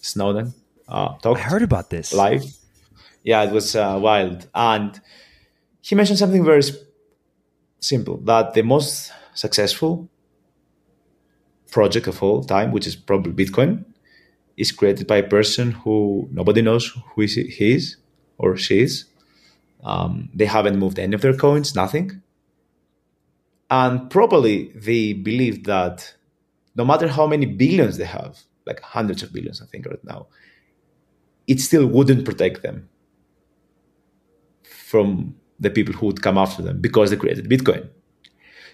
[0.00, 0.54] Snowden
[0.88, 1.40] uh, talked.
[1.40, 2.44] I heard about this live.
[3.24, 5.00] Yeah, it was uh, wild, and
[5.82, 6.62] he mentioned something very
[7.80, 10.08] simple: that the most successful
[11.70, 13.84] project of all time, which is probably Bitcoin,
[14.56, 17.96] is created by a person who nobody knows who he is
[18.38, 19.04] or she is.
[19.84, 22.22] Um, they haven't moved any of their coins, nothing.
[23.70, 26.14] And probably they believe that
[26.74, 30.26] no matter how many billions they have, like hundreds of billions, I think, right now,
[31.46, 32.88] it still wouldn't protect them
[34.62, 37.88] from the people who would come after them because they created Bitcoin.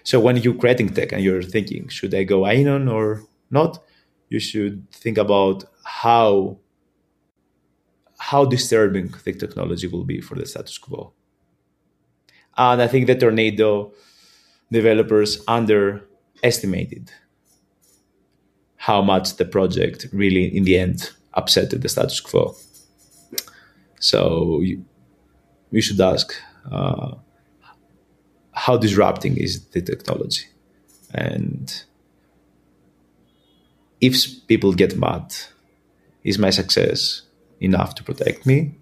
[0.03, 3.81] So when you're creating tech and you're thinking, should I go Anon or not?
[4.29, 6.59] You should think about how
[8.17, 11.13] how disturbing the technology will be for the status quo.
[12.55, 13.91] And I think the Tornado
[14.71, 17.11] developers underestimated
[18.77, 22.55] how much the project really, in the end, upset the status quo.
[23.99, 24.83] So you,
[25.81, 26.35] should ask
[26.69, 27.15] uh,
[28.51, 30.45] how disrupting is the technology,
[31.13, 31.83] and
[34.01, 35.33] if people get mad,
[36.23, 37.21] is my success
[37.59, 38.75] enough to protect me,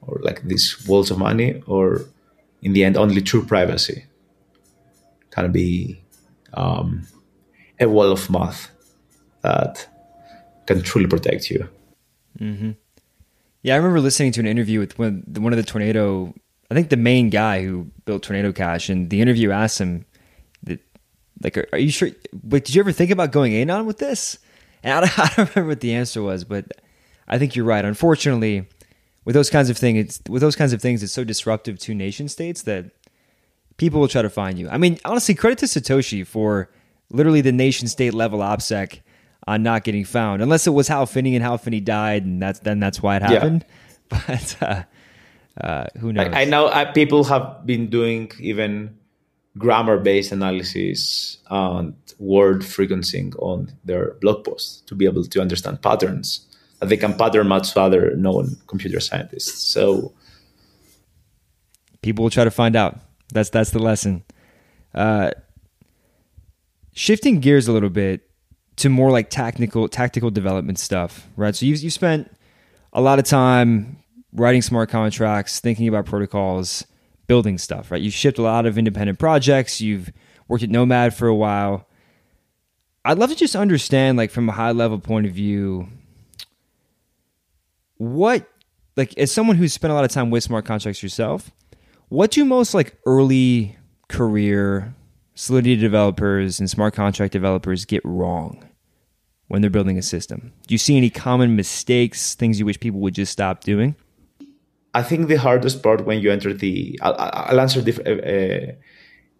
[0.00, 2.06] or like these walls of money, or
[2.62, 4.06] in the end, only true privacy
[5.30, 6.02] can be
[6.54, 7.06] um,
[7.78, 8.70] a wall of math
[9.42, 9.86] that
[10.66, 11.68] can truly protect you.
[12.38, 12.72] Mm-hmm.
[13.62, 16.34] Yeah, I remember listening to an interview with one, one of the tornado.
[16.70, 20.04] I think the main guy who built Tornado Cash, and the interview asked him,
[20.64, 20.80] that,
[21.42, 22.10] "Like, are, are you sure?
[22.32, 24.38] But did you ever think about going in on with this?"
[24.82, 26.66] And I don't, I don't remember what the answer was, but
[27.26, 27.84] I think you're right.
[27.84, 28.68] Unfortunately,
[29.24, 32.28] with those kinds of things, with those kinds of things, it's so disruptive to nation
[32.28, 32.86] states that
[33.76, 34.68] people will try to find you.
[34.68, 36.70] I mean, honestly, credit to Satoshi for
[37.10, 39.00] literally the nation state level OPSEC
[39.46, 42.60] on not getting found, unless it was Hal Finney and Hal Finney died, and that's
[42.60, 43.64] then that's why it happened.
[43.68, 43.72] Yeah.
[44.08, 44.82] But uh,
[45.60, 46.32] uh, who knows?
[46.32, 48.96] I, I know uh, people have been doing even
[49.58, 55.82] grammar based analysis and word frequencing on their blog posts to be able to understand
[55.82, 56.46] patterns
[56.80, 59.62] that they can pattern match to other known computer scientists.
[59.64, 60.12] So
[62.02, 62.98] people will try to find out.
[63.32, 64.24] That's that's the lesson.
[64.94, 65.30] Uh,
[66.92, 68.25] shifting gears a little bit
[68.76, 71.54] to more like tactical tactical development stuff, right?
[71.54, 72.30] So you you spent
[72.92, 73.98] a lot of time
[74.32, 76.86] writing smart contracts, thinking about protocols,
[77.26, 78.00] building stuff, right?
[78.00, 79.80] You've shipped a lot of independent projects.
[79.80, 80.12] You've
[80.48, 81.86] worked at Nomad for a while.
[83.04, 85.88] I'd love to just understand, like from a high level point of view,
[87.98, 88.48] what
[88.96, 91.50] like as someone who's spent a lot of time with smart contracts yourself,
[92.08, 93.76] what do most like early
[94.08, 94.95] career
[95.38, 98.66] Solidity developers and smart contract developers get wrong
[99.48, 100.50] when they're building a system?
[100.66, 103.96] Do you see any common mistakes, things you wish people would just stop doing?
[104.94, 108.72] I think the hardest part when you enter the, I'll, I'll answer diff, uh,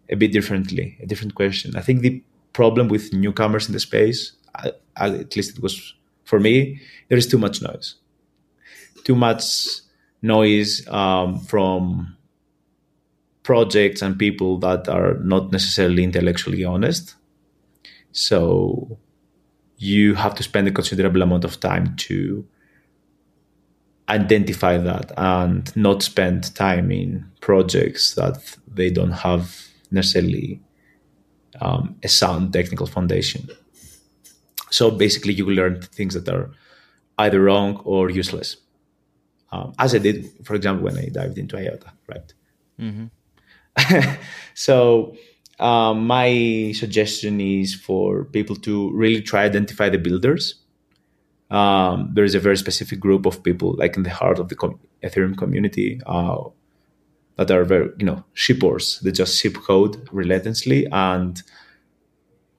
[0.09, 1.75] a bit differently, a different question.
[1.75, 2.23] I think the
[2.53, 5.95] problem with newcomers in the space, I, I, at least it was
[6.25, 7.95] for me, there is too much noise.
[9.03, 9.67] Too much
[10.21, 12.16] noise um, from
[13.47, 17.15] projects and people that are not necessarily intellectually honest.
[18.11, 18.99] So
[19.77, 22.45] you have to spend a considerable amount of time to
[24.09, 30.59] identify that and not spend time in projects that they don't have necessarily
[31.61, 33.47] um, a sound technical foundation.
[34.71, 36.51] So basically, you learn things that are
[37.17, 38.57] either wrong or useless.
[39.53, 42.33] Um, as I did, for example, when I dived into IOTA, right?
[42.77, 43.05] Mm-hmm.
[44.53, 45.15] so
[45.59, 50.55] um, my suggestion is for people to really try to identify the builders.
[51.49, 54.55] Um, there is a very specific group of people, like in the heart of the
[54.55, 56.43] com- Ethereum community, uh,
[57.37, 58.99] that are very, you know, shippers.
[58.99, 61.41] They just ship code relentlessly and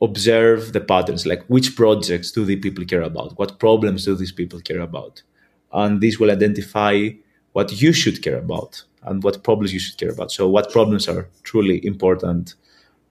[0.00, 4.32] observe the patterns, like which projects do the people care about, what problems do these
[4.32, 5.22] people care about,
[5.72, 7.08] and this will identify
[7.52, 10.32] what you should care about and what problems you should care about.
[10.32, 12.54] So, what problems are truly important,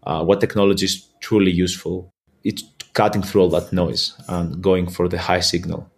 [0.04, 2.14] uh, what technology is truly useful.
[2.44, 2.64] It's
[2.94, 5.90] cutting through all that noise and going for the high signal.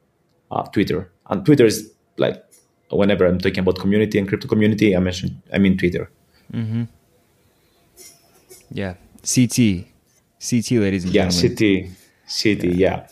[0.51, 2.43] Uh, Twitter and Twitter is like
[2.91, 6.09] whenever I'm talking about community and crypto community, I mention I mean Twitter.
[6.51, 6.83] Mm-hmm.
[8.71, 9.85] Yeah, CT,
[10.39, 11.15] CT, ladies and gentlemen.
[11.15, 11.95] yeah, gentlemen.
[12.27, 12.95] CT, CT, yeah.
[12.95, 13.07] yeah.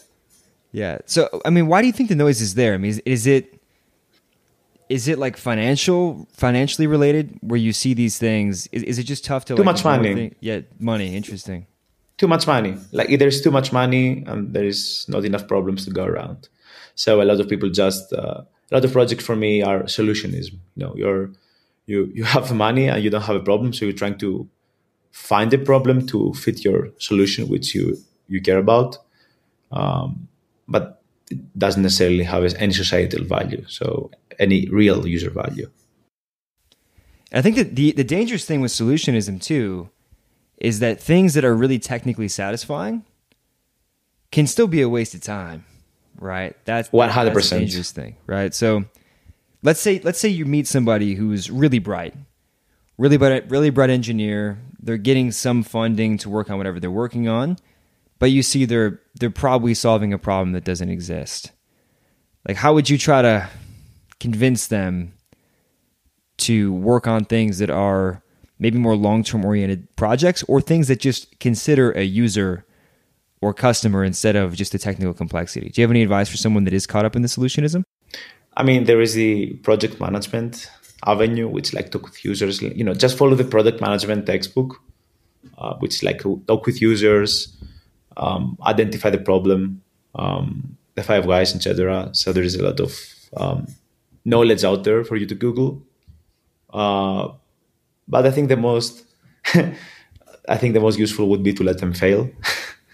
[0.72, 1.00] Yeah.
[1.06, 2.74] So, I mean, why do you think the noise is there?
[2.74, 3.57] I mean, is, is it
[4.90, 8.68] is it like financial financially related where you see these things?
[8.68, 10.34] Is, is it just tough to too like, much money.
[10.40, 11.16] yeah money.
[11.16, 11.68] Interesting.
[12.18, 12.76] Too much money.
[12.92, 16.50] Like there's too much money and there is not enough problems to go around.
[16.96, 20.54] So a lot of people just uh, a lot of projects for me are solutionism.
[20.76, 21.32] You know you're
[21.86, 24.48] you you have money and you don't have a problem so you're trying to
[25.12, 28.98] find a problem to fit your solution which you you care about.
[29.72, 30.28] Um,
[30.68, 30.97] but
[31.30, 34.10] it doesn't necessarily have any societal value so
[34.40, 35.70] any real user value.
[37.34, 39.90] I think that the, the dangerous thing with solutionism too
[40.58, 43.04] is that things that are really technically satisfying
[44.32, 45.66] can still be a waste of time,
[46.20, 46.56] right?
[46.66, 48.54] That's one hundred percent dangerous thing, right?
[48.54, 48.86] So
[49.64, 52.16] let's say let's say you meet somebody who's really bright,
[52.98, 54.60] really bright, really bright engineer.
[54.80, 57.58] They're getting some funding to work on whatever they're working on,
[58.20, 61.52] but you see they're they're probably solving a problem that doesn't exist.
[62.48, 63.50] Like, how would you try to
[64.20, 65.14] convince them
[66.38, 68.24] to work on things that are
[68.60, 72.66] maybe more long term oriented projects or things that just consider a user
[73.42, 75.70] or customer instead of just the technical complexity.
[75.70, 77.84] Do you have any advice for someone that is caught up in the solutionism?
[78.56, 80.70] I mean, there is the project management
[81.06, 82.62] avenue, which like talk with users.
[82.62, 84.82] You know, just follow the product management textbook,
[85.58, 87.56] uh, which like talk with users,
[88.18, 89.82] um, identify the problem,
[90.16, 92.10] um, the five whys, etc.
[92.14, 92.94] So there is a lot of
[93.38, 93.68] um,
[94.26, 95.82] knowledge out there for you to Google.
[96.72, 97.30] Uh,
[98.08, 99.04] but I think the most,
[100.50, 102.30] I think the most useful would be to let them fail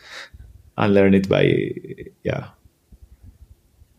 [0.77, 1.71] and learn it by,
[2.23, 2.47] yeah,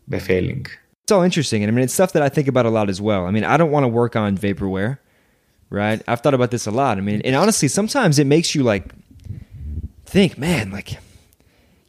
[0.06, 0.66] by failing.
[1.02, 3.00] It's all interesting, and I mean, it's stuff that I think about a lot as
[3.00, 3.26] well.
[3.26, 4.98] I mean, I don't want to work on vaporware,
[5.68, 6.02] right?
[6.08, 6.96] I've thought about this a lot.
[6.96, 8.94] I mean, and honestly, sometimes it makes you like
[10.06, 10.98] think, man, like,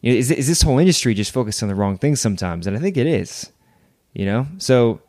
[0.06, 2.68] you know, is is this whole industry just focused on the wrong things sometimes?
[2.68, 3.51] And I think it is,
[4.14, 4.45] you know.
[4.60, 5.01] So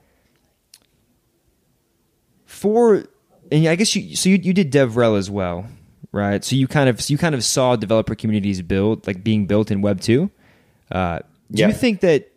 [2.47, 3.05] for
[3.53, 5.67] and I guess you so you, you did DevRel as well,
[6.13, 6.43] right?
[6.43, 9.71] So you kind of so you kind of saw developer communities build like being built
[9.71, 10.31] in Web two.
[10.91, 11.19] Uh,
[11.53, 11.67] do yeah.
[11.67, 12.33] you think that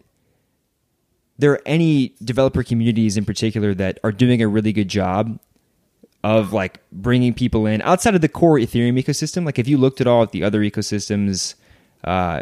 [1.38, 5.40] there are any developer communities in particular that are doing a really good job
[6.26, 9.46] of like bringing people in outside of the core Ethereum ecosystem?
[9.46, 11.56] Like, if you looked at all at the other ecosystems,
[12.04, 12.42] uh,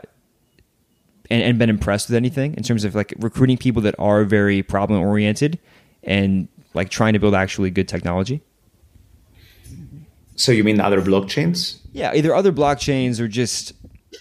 [1.29, 4.63] and, and been impressed with anything in terms of like recruiting people that are very
[4.63, 5.59] problem oriented
[6.03, 8.41] and like trying to build actually good technology?
[10.35, 11.79] So you mean other blockchains?
[11.93, 13.73] Yeah, either other blockchains or just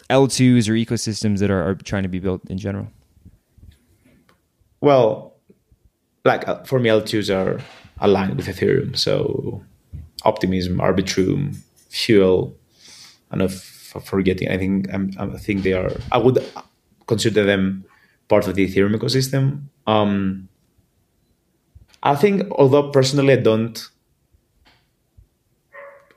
[0.08, 2.88] L2s or ecosystems that are, are trying to be built in general.
[4.80, 5.34] Well,
[6.24, 7.60] like uh, for me, L2s are
[8.00, 8.96] aligned with Ethereum.
[8.96, 9.62] So
[10.24, 11.56] Optimism, Arbitrum,
[11.90, 12.56] Fuel,
[13.30, 15.90] and if forgetting, I think I'm, i think they are.
[16.12, 16.44] I would
[17.06, 17.84] consider them
[18.28, 19.68] part of the Ethereum ecosystem.
[19.86, 20.48] Um,
[22.02, 23.88] I think, although personally I don't,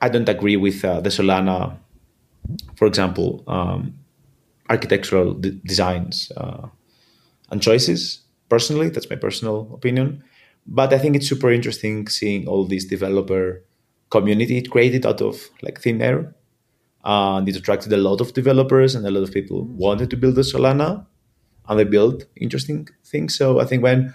[0.00, 1.76] I don't agree with uh, the Solana,
[2.76, 3.94] for example, um,
[4.68, 6.68] architectural designs uh,
[7.50, 8.20] and choices.
[8.48, 10.22] Personally, that's my personal opinion.
[10.66, 13.64] But I think it's super interesting seeing all this developer
[14.10, 16.34] community created out of like thin air.
[17.02, 20.36] And it attracted a lot of developers and a lot of people wanted to build
[20.38, 21.06] a Solana
[21.68, 23.34] and they built interesting things.
[23.36, 24.14] So I think when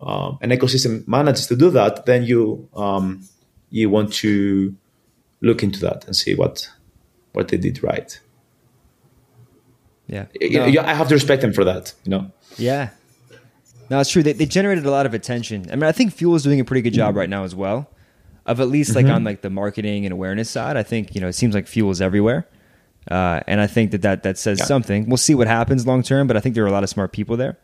[0.00, 3.28] uh, an ecosystem manages to do that, then you um,
[3.70, 4.74] you want to
[5.40, 6.68] look into that and see what
[7.32, 8.18] what they did right.
[10.06, 10.64] Yeah, no.
[10.82, 11.94] I have to respect them for that.
[12.04, 12.30] You know.
[12.56, 12.90] Yeah.
[13.90, 14.22] No, it's true.
[14.22, 15.66] They, they generated a lot of attention.
[15.70, 17.90] I mean, I think Fuel is doing a pretty good job right now as well.
[18.48, 19.14] Of at least like mm-hmm.
[19.14, 21.90] on like the marketing and awareness side, I think you know it seems like Fuel
[21.90, 22.48] is everywhere,
[23.10, 24.64] uh, and I think that that that says yeah.
[24.64, 25.06] something.
[25.06, 27.12] We'll see what happens long term, but I think there are a lot of smart
[27.12, 27.58] people there.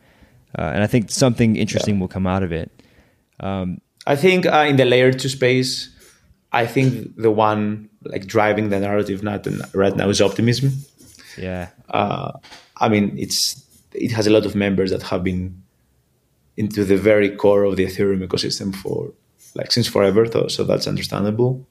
[0.56, 2.00] Uh, and I think something interesting yeah.
[2.00, 2.70] will come out of it.
[3.40, 5.88] Um, I think uh, in the layer two space,
[6.52, 10.72] I think the one like driving the narrative not right now is optimism.
[11.36, 11.70] Yeah.
[11.88, 12.32] Uh,
[12.76, 15.62] I mean, it's it has a lot of members that have been
[16.56, 19.12] into the very core of the Ethereum ecosystem for
[19.54, 21.66] like since forever, though, so that's understandable.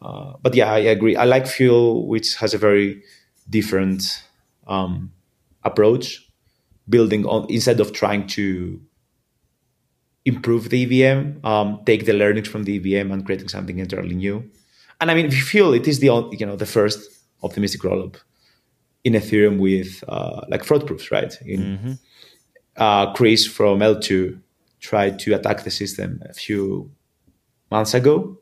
[0.00, 1.16] Uh, but yeah, I agree.
[1.16, 3.02] I like Fuel, which has a very
[3.48, 4.22] different
[4.66, 5.12] um,
[5.62, 6.28] approach
[6.88, 8.80] building on instead of trying to
[10.24, 14.48] improve the EVM, um, take the learnings from the EVM and creating something entirely new.
[15.00, 17.00] And I mean, if you feel it is the you know the first
[17.42, 18.16] optimistic rollup
[19.04, 21.36] in Ethereum with uh, like fraud proofs, right?
[21.44, 21.92] In, mm-hmm.
[22.76, 24.40] uh, Chris from L2
[24.82, 26.90] tried to attack the system a few
[27.70, 28.38] months ago.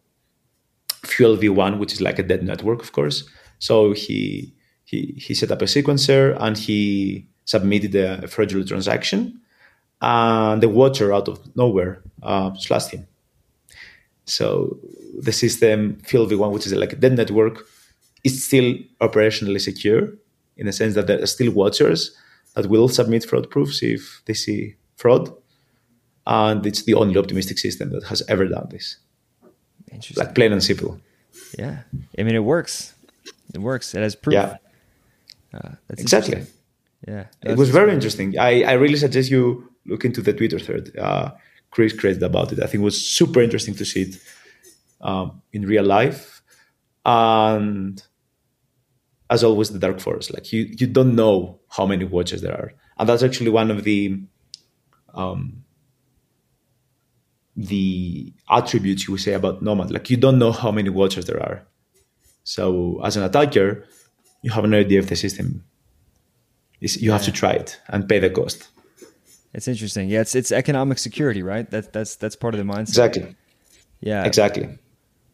[1.05, 3.25] Fuel V1, which is like a dead network, of course.
[3.59, 9.41] So he he he set up a sequencer and he submitted a fraudulent transaction,
[10.01, 13.07] and the watcher out of nowhere uh, slashed him.
[14.25, 14.79] So
[15.19, 17.67] the system Fuel V1, which is like a dead network,
[18.25, 20.13] is still operationally secure
[20.57, 22.17] in the sense that there are still watchers
[22.55, 25.33] that will submit fraud proofs if they see fraud.
[26.31, 28.97] And it's the only optimistic system that has ever done this.
[29.91, 30.25] Interesting.
[30.25, 31.01] Like plain and simple.
[31.59, 31.83] Yeah.
[32.19, 32.95] I mean, it works.
[33.53, 33.95] It works.
[33.95, 34.35] It has proof.
[34.35, 34.57] Yeah.
[35.53, 36.47] Uh, exactly.
[37.07, 38.39] Yeah, it was very interesting.
[38.39, 40.97] I, I really suggest you look into the Twitter thread.
[40.97, 41.31] Uh,
[41.71, 42.59] Chris created about it.
[42.59, 44.17] I think it was super interesting to see it
[45.01, 46.43] um, in real life.
[47.05, 48.03] And
[49.31, 50.33] as always, the dark forest.
[50.35, 53.85] Like you, you don't know how many watches there are, and that's actually one of
[53.85, 54.21] the
[55.15, 55.65] um,
[57.57, 59.91] the attributes you would say about Nomad.
[59.91, 61.63] Like you don't know how many watchers there are.
[62.45, 63.85] So as an attacker,
[64.43, 65.65] you have no idea if the system
[66.81, 68.69] you have to try it and pay the cost.
[69.53, 70.09] It's interesting.
[70.09, 71.71] Yeah, it's it's economic security, right?
[71.71, 72.89] That's that's that's part of the mindset.
[72.89, 73.37] Exactly.
[74.01, 74.25] Yeah.
[74.25, 74.79] Exactly.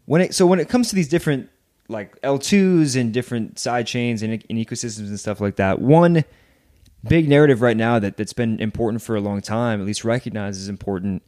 [0.07, 1.51] When it so when it comes to these different
[1.89, 6.25] like L2s and different side chains and, and ecosystems and stuff like that, one
[7.07, 10.61] big narrative right now that that's been important for a long time, at least recognized
[10.61, 11.23] as important,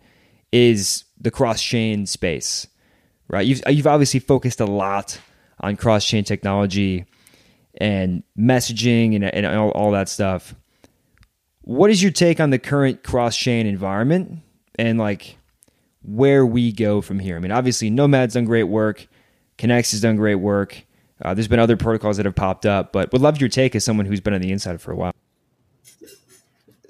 [0.52, 2.66] is the cross chain space,
[3.28, 3.46] right?
[3.46, 5.20] You've you've obviously focused a lot
[5.60, 7.04] on cross chain technology
[7.80, 10.54] and messaging and, and all, all that stuff.
[11.62, 14.40] What is your take on the current cross chain environment
[14.78, 15.36] and like
[16.02, 17.36] where we go from here?
[17.36, 19.06] I mean, obviously, Nomad's done great work,
[19.58, 20.84] Connext has done great work.
[21.20, 23.84] Uh, there's been other protocols that have popped up, but would love your take as
[23.84, 25.12] someone who's been on the inside for a while.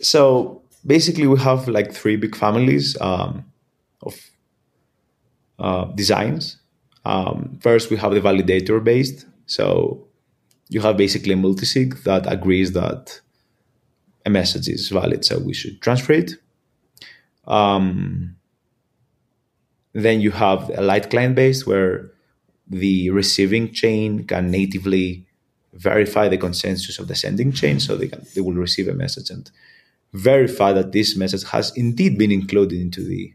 [0.01, 3.45] So basically, we have like three big families um,
[4.03, 4.19] of
[5.59, 6.57] uh, designs.
[7.05, 9.27] Um, first, we have the validator based.
[9.47, 10.09] So
[10.69, 13.21] you have basically a multisig that agrees that
[14.27, 16.33] a message is valid, so we should transfer it.
[17.47, 18.37] Um,
[19.93, 22.11] then you have a light client based where
[22.67, 25.27] the receiving chain can natively
[25.73, 29.31] verify the consensus of the sending chain, so they can they will receive a message
[29.31, 29.51] and
[30.13, 33.33] verify that this message has indeed been included into the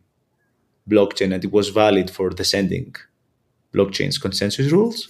[0.89, 2.95] blockchain and it was valid for the sending
[3.73, 5.09] blockchain's consensus rules.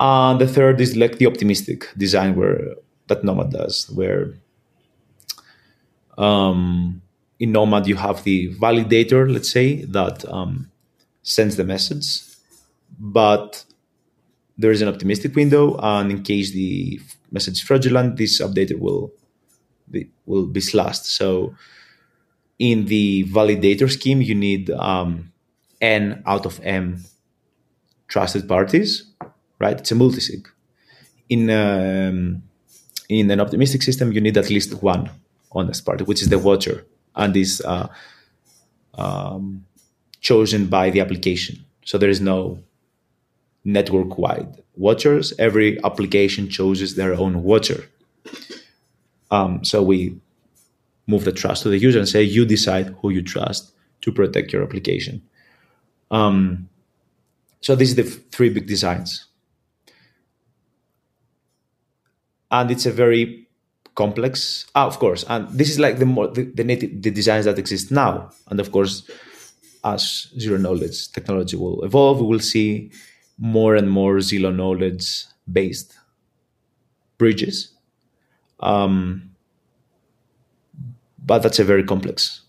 [0.00, 2.74] And the third is like the optimistic design where
[3.06, 4.34] that Nomad does, where
[6.18, 7.02] um,
[7.38, 10.70] in Nomad you have the validator, let's say, that um,
[11.22, 12.22] sends the message,
[12.98, 13.64] but
[14.56, 19.12] there is an optimistic window, and in case the message is fraudulent, this updater will
[20.26, 21.06] will be slashed.
[21.06, 21.54] So
[22.58, 25.32] in the validator scheme, you need um,
[25.80, 27.04] n out of m
[28.08, 28.90] trusted parties,
[29.58, 29.78] right?
[29.80, 30.42] It's a multisig.
[31.28, 32.42] In um,
[33.08, 35.10] in an optimistic system, you need at least one
[35.52, 36.76] honest party, which is the watcher,
[37.14, 37.88] and is uh,
[38.94, 39.64] um,
[40.20, 41.54] chosen by the application.
[41.84, 42.58] So there is no
[43.64, 45.32] network-wide watchers.
[45.38, 47.88] Every application chooses their own watcher.
[49.34, 50.16] Um, so we
[51.08, 53.72] move the trust to the user and say, you decide who you trust
[54.02, 55.22] to protect your application.
[56.10, 56.68] Um,
[57.60, 59.26] so these are the three big designs.
[62.50, 63.48] And it's a very
[63.96, 67.46] complex, ah, of course, and this is like the more the, the native the designs
[67.46, 68.30] that exist now.
[68.48, 69.10] And of course,
[69.82, 72.92] as zero knowledge technology will evolve, we will see
[73.38, 75.98] more and more zero knowledge based
[77.18, 77.73] bridges.
[78.60, 79.30] Um,
[81.24, 82.42] but that's a very complex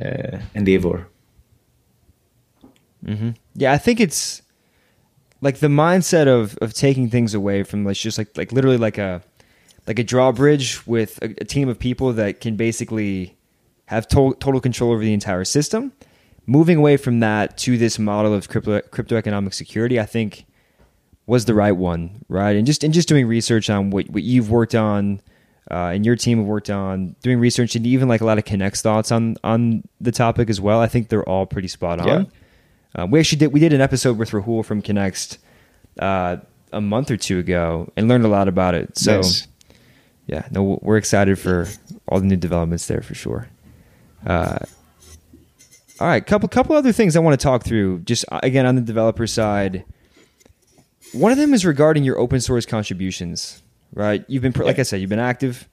[0.00, 1.08] uh, endeavor.
[3.04, 3.30] Mm-hmm.
[3.54, 4.42] Yeah, I think it's
[5.40, 8.98] like the mindset of of taking things away from like just like like literally like
[8.98, 9.22] a
[9.86, 13.36] like a drawbridge with a, a team of people that can basically
[13.86, 15.92] have to- total control over the entire system.
[16.46, 20.46] Moving away from that to this model of crypto crypto economic security, I think
[21.26, 22.56] was the right one, right?
[22.56, 25.20] And just and just doing research on what what you've worked on
[25.70, 28.44] uh, and your team have worked on doing research and even like a lot of
[28.44, 30.80] Connext thoughts on on the topic as well.
[30.80, 32.08] I think they're all pretty spot on.
[32.08, 32.24] Yeah.
[33.02, 35.38] Uh, we actually did we did an episode with Rahul from Connext
[36.00, 36.38] uh,
[36.72, 38.98] a month or two ago and learned a lot about it.
[38.98, 39.46] So nice.
[40.26, 41.68] yeah, no, we're excited for
[42.08, 43.48] all the new developments there for sure.
[44.26, 44.58] Uh,
[46.00, 48.00] all right, couple couple other things I want to talk through.
[48.00, 49.84] Just uh, again on the developer side,
[51.12, 53.62] one of them is regarding your open source contributions
[53.92, 54.24] right?
[54.28, 55.68] You've been, like I said, you've been active.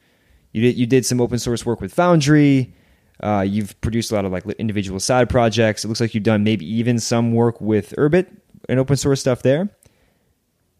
[0.51, 2.73] You did, you did some open source work with Foundry.
[3.21, 5.83] Uh, you've produced a lot of like individual side projects.
[5.83, 8.27] It looks like you've done maybe even some work with Urbit
[8.69, 9.69] and open source stuff there.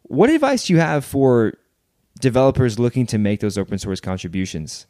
[0.04, 1.54] What advice do you have for
[2.20, 4.86] developers looking to make those open source contributions?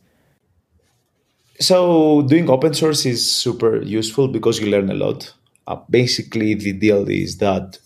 [1.60, 5.34] So doing open source is super useful because you learn a lot.
[5.66, 7.80] Uh, basically, the deal is that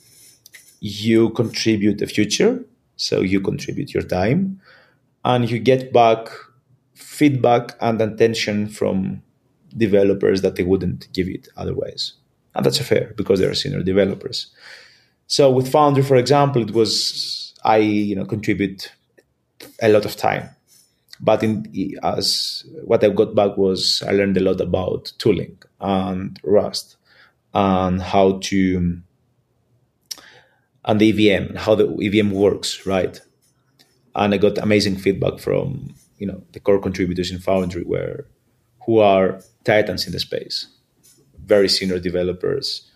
[0.82, 2.66] you contribute a future
[3.02, 4.62] so you contribute your time
[5.26, 6.30] and you get back
[6.94, 9.24] feedback and attention from
[9.76, 12.14] developers that they wouldn't give it otherwise.
[12.54, 14.52] And that's fair because they're senior developers.
[15.26, 18.92] So with Foundry, for example, it was I you know contribute
[19.82, 20.50] a lot of time,
[21.20, 21.66] but in
[22.04, 26.98] as what I got back was I learned a lot about tooling and Rust
[27.54, 29.02] and how to
[30.86, 33.20] and the EVM and how the EVM works, right?
[34.16, 38.26] And I got amazing feedback from you know the core contributors in Foundry, where
[38.86, 40.68] who are titans in the space,
[41.46, 42.90] very senior developers.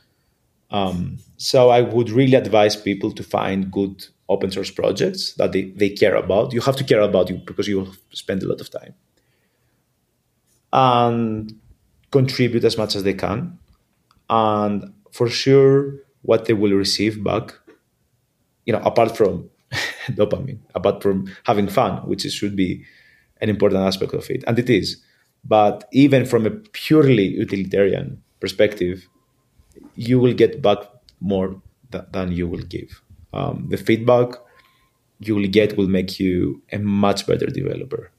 [0.72, 5.66] Um, so I would really advise people to find good open source projects that they,
[5.72, 6.54] they care about.
[6.54, 8.96] You have to care about you because you will spend a lot of time.
[10.74, 11.60] And
[12.12, 13.60] contribute as much as they can.
[14.30, 17.54] And for sure, what they will receive back
[18.66, 19.50] you know, apart from
[20.10, 22.84] dopamine, apart from having fun, which should be
[23.42, 25.02] an important aspect of it, and it is.
[25.44, 29.08] But even from a purely utilitarian perspective,
[29.96, 30.80] you will get back
[31.20, 31.62] more
[31.92, 33.02] th- than you will give.
[33.34, 34.36] Um, the feedback
[35.20, 38.12] you will get will make you a much better developer.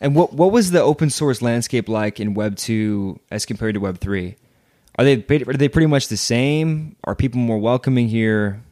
[0.00, 3.80] And what what was the open source landscape like in Web two as compared to
[3.80, 4.36] Web three?
[4.96, 6.96] Are they are they pretty much the same?
[7.04, 8.62] Are people more welcoming here?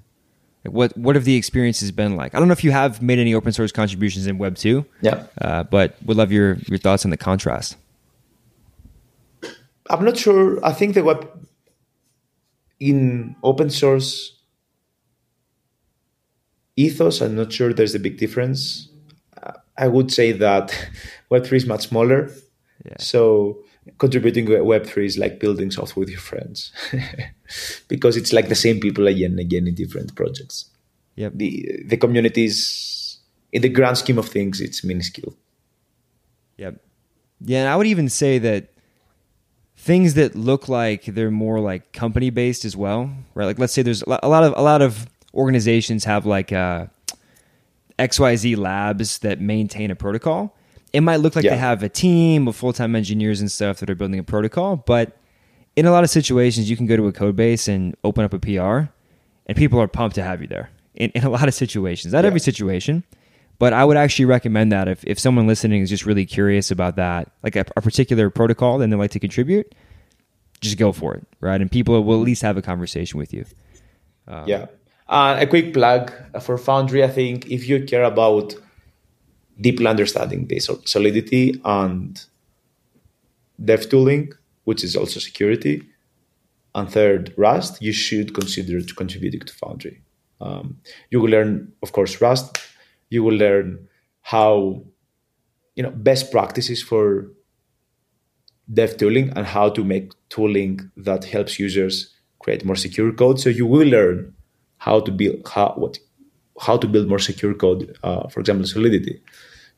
[0.66, 2.34] what what have the experiences been like?
[2.34, 4.86] I don't know if you have made any open source contributions in Web two.
[5.02, 7.76] Yeah, uh, but would love your your thoughts on the contrast.
[9.90, 10.64] I'm not sure.
[10.64, 11.28] I think the web
[12.80, 14.38] in open source
[16.76, 17.20] ethos.
[17.20, 18.88] I'm not sure there's a big difference.
[19.76, 20.70] I would say that
[21.30, 22.30] Web3 is much smaller.
[22.86, 22.94] Yeah.
[22.98, 23.63] So
[23.98, 26.72] contributing to Web3 is like building software with your friends
[27.88, 30.70] because it's like the same people again and again in different projects.
[31.16, 31.32] Yep.
[31.36, 33.18] The, the communities,
[33.52, 35.34] in the grand scheme of things, it's minuscule.
[36.56, 36.80] Yep.
[37.40, 37.60] Yeah.
[37.60, 38.68] And I would even say that
[39.76, 43.44] things that look like they're more like company based as well, right?
[43.44, 46.86] Like let's say there's a lot of, a lot of organizations have like, uh,
[47.98, 50.56] XYZ labs that maintain a protocol
[50.94, 51.50] it might look like yeah.
[51.50, 54.76] they have a team of full time engineers and stuff that are building a protocol,
[54.76, 55.16] but
[55.74, 58.32] in a lot of situations, you can go to a code base and open up
[58.32, 58.88] a PR,
[59.46, 60.70] and people are pumped to have you there.
[60.94, 62.28] In, in a lot of situations, not yeah.
[62.28, 63.02] every situation,
[63.58, 66.94] but I would actually recommend that if, if someone listening is just really curious about
[66.94, 69.74] that, like a, a particular protocol, then they like to contribute,
[70.60, 71.60] just go for it, right?
[71.60, 73.44] And people will at least have a conversation with you.
[74.28, 74.66] Um, yeah.
[75.08, 77.02] Uh, a quick plug for Foundry.
[77.02, 78.54] I think if you care about
[79.60, 82.24] deeply understanding the solidity and
[83.62, 84.32] dev tooling,
[84.64, 85.82] which is also security.
[86.74, 90.02] And third, Rust, you should consider to contributing to Foundry.
[90.40, 90.78] Um,
[91.10, 92.58] you will learn, of course, Rust.
[93.10, 93.88] You will learn
[94.22, 94.82] how,
[95.76, 97.30] you know, best practices for
[98.72, 103.38] dev tooling and how to make tooling that helps users create more secure code.
[103.38, 104.34] So you will learn
[104.78, 105.98] how to build how what
[106.60, 107.96] how to build more secure code.
[108.02, 109.20] Uh, for example, Solidity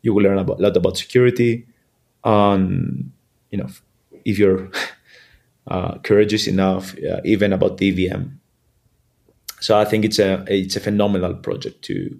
[0.03, 1.67] you will learn a lot about security
[2.25, 3.13] and
[3.51, 3.69] you know
[4.25, 4.71] if you're
[5.69, 8.39] uh, courageous enough uh, even about DVM
[9.61, 12.17] so I think it's a it's a phenomenal project to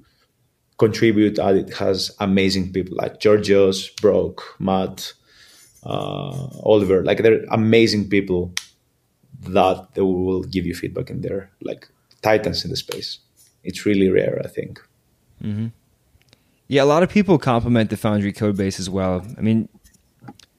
[0.79, 1.39] contribute.
[1.39, 5.13] And it has amazing people like Georgios, Brock, Matt,
[5.85, 7.05] uh, Oliver.
[7.05, 8.53] Like they're amazing people
[9.43, 11.89] that they will give you feedback in there like
[12.23, 13.19] titans in the space.
[13.63, 14.81] It's really rare I think.
[15.43, 15.67] Mm-hmm.
[16.69, 19.25] Yeah, a lot of people compliment the Foundry code base as well.
[19.39, 19.69] I mean,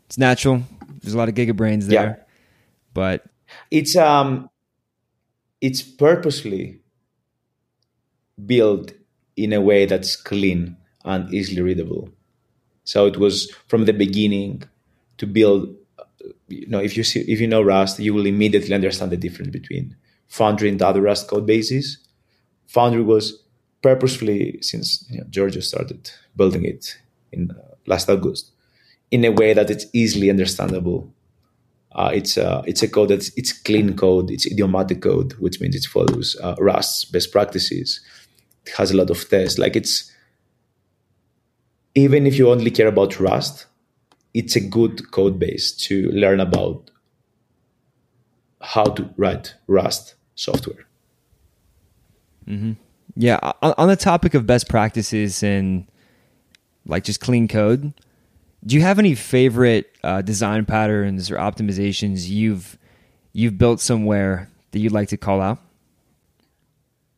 [0.06, 0.64] it's natural.
[1.02, 2.24] There's a lot of gigabrains there, yeah.
[2.94, 3.26] but
[3.72, 4.50] it's um,
[5.62, 6.80] it's purposely
[8.46, 8.94] built
[9.36, 12.10] in a way that's clean and easily readable.
[12.84, 14.64] So it was from the beginning
[15.18, 15.76] to build.
[16.48, 19.52] You know, if you see, if you know Rust, you will immediately understand the difference
[19.52, 19.96] between
[20.28, 21.98] Foundry and other Rust code bases.
[22.68, 23.44] Foundry was
[23.88, 26.98] purposefully since you know, Georgios started building it
[27.32, 28.52] in uh, last August
[29.12, 31.10] in a way that it's easily understandable.
[31.94, 34.30] Uh, it's a it's a code that's it's clean code.
[34.30, 38.02] It's idiomatic code, which means it follows uh, Rust's best practices.
[38.66, 39.58] It has a lot of tests.
[39.58, 40.12] Like it's
[41.96, 43.68] even if you only care about Rust,
[44.34, 46.92] it's a good code base to learn about
[48.62, 50.86] how to write Rust software.
[52.50, 52.74] Mm-hmm.
[53.20, 55.88] Yeah, on the topic of best practices and
[56.86, 57.92] like just clean code,
[58.64, 62.78] do you have any favorite uh, design patterns or optimizations you've
[63.34, 65.58] you've built somewhere that you'd like to call out?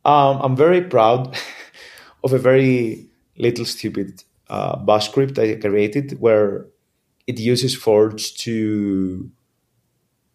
[0.06, 1.38] Um, I'm very proud
[2.24, 3.06] of a very
[3.38, 6.66] little stupid uh, bash script I created where
[7.28, 9.30] it uses Forge to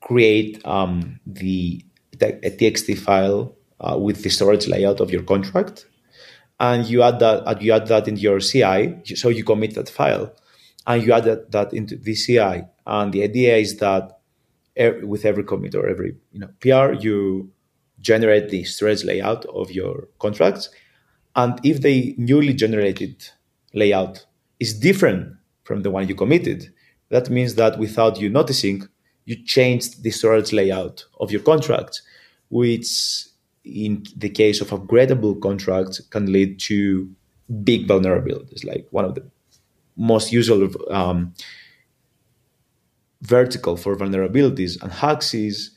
[0.02, 1.82] create um, the
[2.20, 5.86] a TXT file uh, with the storage layout of your contract,
[6.58, 9.14] and you add that uh, you add that into your CI.
[9.14, 10.34] So you commit that file,
[10.86, 12.64] and you add that, that into the CI.
[12.86, 14.18] And the idea is that
[14.76, 17.50] every, with every commit or every you know PR, you
[18.00, 20.70] generate the storage layout of your contracts,
[21.36, 23.28] and if the newly generated
[23.74, 24.24] layout
[24.60, 26.72] is different from the one you committed,
[27.10, 28.88] that means that without you noticing,
[29.24, 32.02] you changed the storage layout of your contract,
[32.48, 33.26] which
[33.64, 37.10] in the case of upgradable contracts can lead to
[37.62, 39.24] big vulnerabilities like one of the
[39.96, 41.32] most usual um,
[43.22, 45.70] vertical for vulnerabilities and hacks is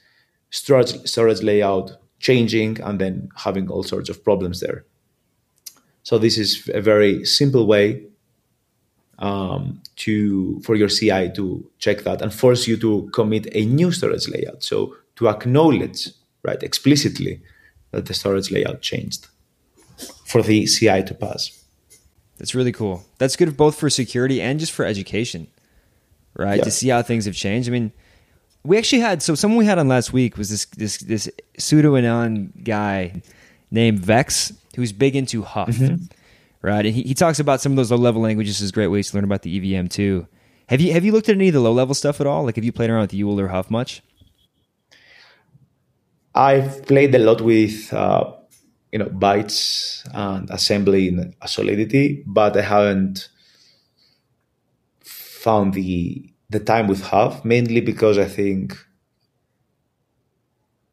[0.50, 4.86] storage, storage layout changing and then having all sorts of problems there
[6.04, 8.08] so this is a very simple way
[9.20, 13.92] um, to for your CI to check that and force you to commit a new
[13.92, 14.64] storage layout.
[14.64, 16.10] So to acknowledge,
[16.44, 17.42] right, explicitly
[17.92, 19.28] that the storage layout changed
[20.26, 21.52] for the CI to pass.
[22.38, 23.04] That's really cool.
[23.18, 25.48] That's good both for security and just for education,
[26.36, 26.58] right?
[26.58, 26.64] Yeah.
[26.66, 27.68] To see how things have changed.
[27.68, 27.92] I mean,
[28.64, 31.98] we actually had so someone we had on last week was this this this sudo
[31.98, 33.22] anon guy
[33.72, 36.06] named Vex who's big into Huff, mm-hmm.
[36.62, 36.86] right?
[36.86, 39.18] And he, he talks about some of those low level languages as great ways to
[39.18, 40.28] learn about the EVM too.
[40.70, 42.44] Have you have you looked at any of the low level stuff at all?
[42.44, 44.04] Like, have you played around with Yul or Huff much?
[46.38, 48.32] I've played a lot with uh,
[48.92, 53.30] you know bytes and assembly in Solidity, but I haven't
[55.02, 58.78] found the the time with Huff mainly because I think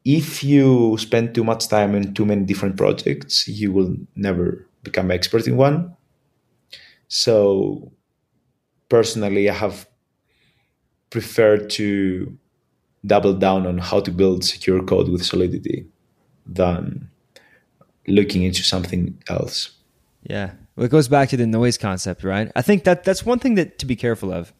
[0.03, 5.11] if you spend too much time in too many different projects, you will never become
[5.11, 5.95] expert in one.
[7.07, 7.91] So
[8.89, 9.87] personally, I have
[11.09, 12.37] preferred to
[13.05, 15.85] double down on how to build secure code with Solidity
[16.45, 17.09] than
[18.07, 19.71] looking into something else.
[20.23, 20.51] Yeah.
[20.75, 22.51] Well, it goes back to the noise concept, right?
[22.55, 24.53] I think that that's one thing that to be careful of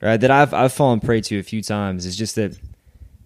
[0.00, 0.20] right?
[0.20, 2.58] That I've I've fallen prey to a few times is just that.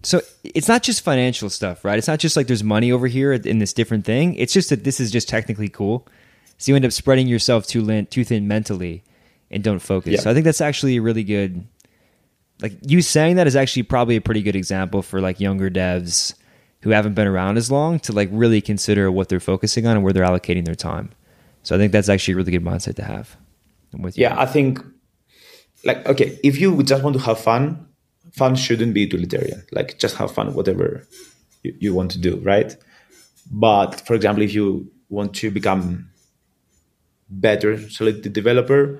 [0.03, 1.97] So it's not just financial stuff, right?
[1.97, 4.33] It's not just like there's money over here in this different thing.
[4.35, 6.07] It's just that this is just technically cool.
[6.57, 9.03] So you end up spreading yourself too thin, too thin mentally,
[9.51, 10.13] and don't focus.
[10.13, 10.19] Yeah.
[10.21, 11.67] So I think that's actually a really good.
[12.61, 16.35] Like you saying that is actually probably a pretty good example for like younger devs
[16.81, 20.03] who haven't been around as long to like really consider what they're focusing on and
[20.03, 21.11] where they're allocating their time.
[21.63, 23.37] So I think that's actually a really good mindset to have.
[23.93, 24.23] I'm with you.
[24.23, 24.79] Yeah, I think
[25.83, 27.87] like okay if you just want to have fun
[28.31, 31.05] fun shouldn't be utilitarian like just have fun whatever
[31.63, 32.75] you, you want to do right
[33.51, 36.09] but for example if you want to become
[37.29, 38.99] better solidity developer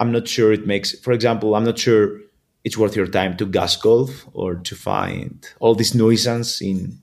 [0.00, 2.20] i'm not sure it makes for example i'm not sure
[2.64, 6.98] it's worth your time to gas golf or to find all this nuisance in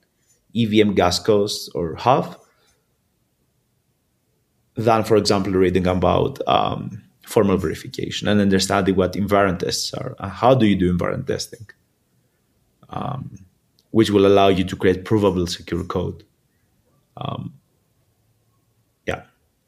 [0.56, 2.38] evm gas costs or Huff
[4.76, 10.16] than for example reading about um, formal verification and understanding what invariant tests are.
[10.20, 11.68] and how do you do invariant testing?
[12.90, 13.46] Um,
[13.92, 16.24] which will allow you to create provable secure code.
[17.18, 17.54] Um,
[19.08, 19.24] yeah,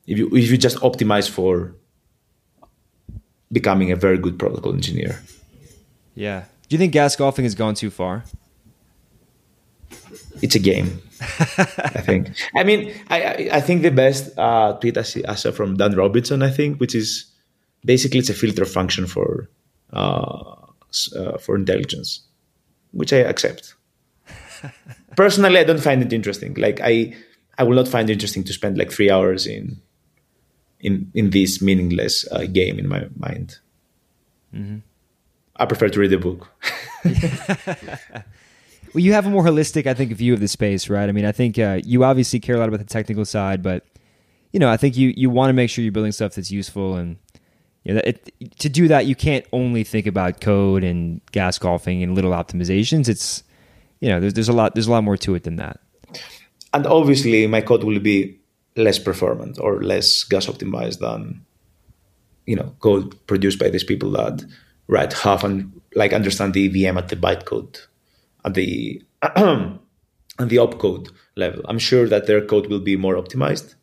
[0.07, 1.75] if you if you just optimize for
[3.55, 5.21] becoming a very good protocol engineer.
[6.13, 6.43] Yeah.
[6.67, 8.23] Do you think gas golfing has gone too far?
[10.41, 11.01] It's a game.
[11.21, 12.35] I think.
[12.53, 16.51] I mean, I I think the best uh, tweet I, saw from Dan Robinson, I
[16.51, 17.25] think, which is
[17.85, 19.49] basically it's a filter function for
[19.93, 20.55] uh,
[21.15, 22.27] uh, for intelligence,
[22.91, 23.75] which I accept.
[25.15, 26.53] Personally, I don't find it interesting.
[26.55, 27.15] Like I,
[27.57, 29.79] I will not find it interesting to spend like three hours in
[30.85, 33.57] in in this meaningless uh, game in my mind.
[34.53, 34.77] Mm-hmm.
[35.57, 36.49] I prefer to read a book.
[37.05, 37.15] well,
[38.93, 41.07] you have a more holistic, I think, view of the space, right?
[41.07, 43.85] I mean, I think uh, you obviously care a lot about the technical side, but
[44.51, 46.95] you know, I think you you want to make sure you're building stuff that's useful
[46.95, 47.17] and
[47.83, 52.01] you know, it, to do that, you can't only think about code and gas golfing
[52.01, 53.07] and little optimizations.
[53.07, 53.43] It's
[53.99, 55.79] you know, there's there's a lot there's a lot more to it than that.
[56.73, 58.39] And obviously, my code will be
[58.75, 61.45] less performant or less gas optimized than
[62.45, 64.43] you know code produced by these people that
[64.87, 67.87] write Huff and like understand the EVM at the bytecode
[68.43, 69.01] at the
[69.35, 71.61] and the opcode level.
[71.67, 73.75] I'm sure that their code will be more optimized,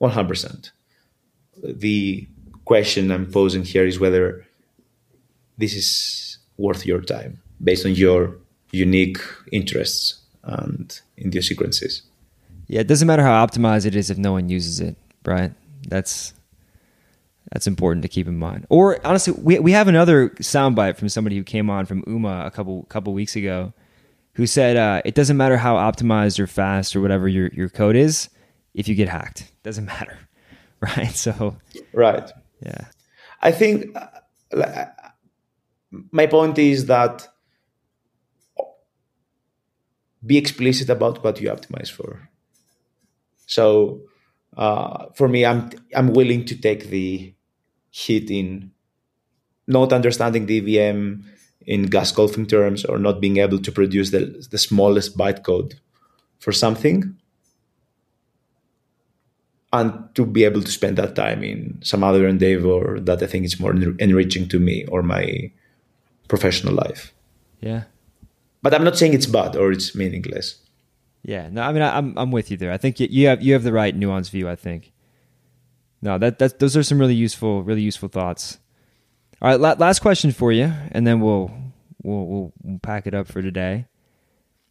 [0.00, 0.70] 100%.
[1.62, 2.28] The
[2.64, 4.46] question I'm posing here is whether
[5.58, 8.36] this is worth your time based on your
[8.72, 9.18] unique
[9.52, 12.02] interests and idiosyncrasies.
[12.70, 15.52] Yeah, it doesn't matter how optimized it is if no one uses it, right?
[15.88, 16.32] That's
[17.50, 18.64] that's important to keep in mind.
[18.68, 22.50] Or honestly, we we have another soundbite from somebody who came on from Uma a
[22.52, 23.72] couple couple weeks ago,
[24.34, 27.96] who said uh, it doesn't matter how optimized or fast or whatever your your code
[27.96, 28.28] is,
[28.72, 30.16] if you get hacked, it doesn't matter,
[30.80, 31.10] right?
[31.10, 31.56] So
[31.92, 32.30] right,
[32.64, 32.84] yeah.
[33.42, 34.84] I think uh,
[36.12, 37.26] my point is that
[40.24, 42.29] be explicit about what you optimize for.
[43.50, 44.02] So
[44.56, 47.34] uh, for me, I'm I'm willing to take the
[47.90, 48.70] hit in
[49.66, 51.26] not understanding EVM
[51.66, 55.74] in gas golfing terms or not being able to produce the, the smallest bytecode
[56.38, 57.16] for something
[59.72, 63.44] and to be able to spend that time in some other endeavor that I think
[63.44, 65.50] is more enriching to me or my
[66.28, 67.12] professional life.
[67.60, 67.84] Yeah.
[68.62, 70.56] But I'm not saying it's bad or it's meaningless.
[71.22, 72.72] Yeah, no, I mean, I, am I'm with you there.
[72.72, 74.48] I think you have you have the right nuanced view.
[74.48, 74.92] I think.
[76.02, 78.58] No, that that those are some really useful, really useful thoughts.
[79.42, 81.50] All right, la- last question for you, and then we'll,
[82.02, 83.86] we'll we'll we'll pack it up for today.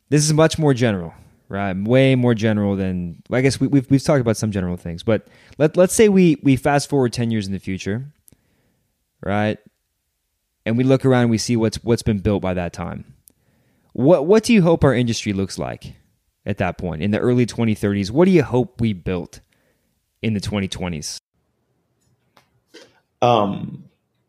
[0.09, 1.13] This is much more general,
[1.49, 1.75] right?
[1.77, 5.27] Way more general than I guess we, we've we've talked about some general things, but
[5.59, 8.11] let let's say we we fast forward ten years in the future,
[9.23, 9.59] right?
[10.65, 13.13] And we look around and we see what's what's been built by that time.
[13.93, 15.93] What what do you hope our industry looks like
[16.49, 18.09] at that point in the early 2030s?
[18.09, 19.39] What do you hope we built
[20.21, 21.19] in the 2020s?
[23.21, 23.85] Um,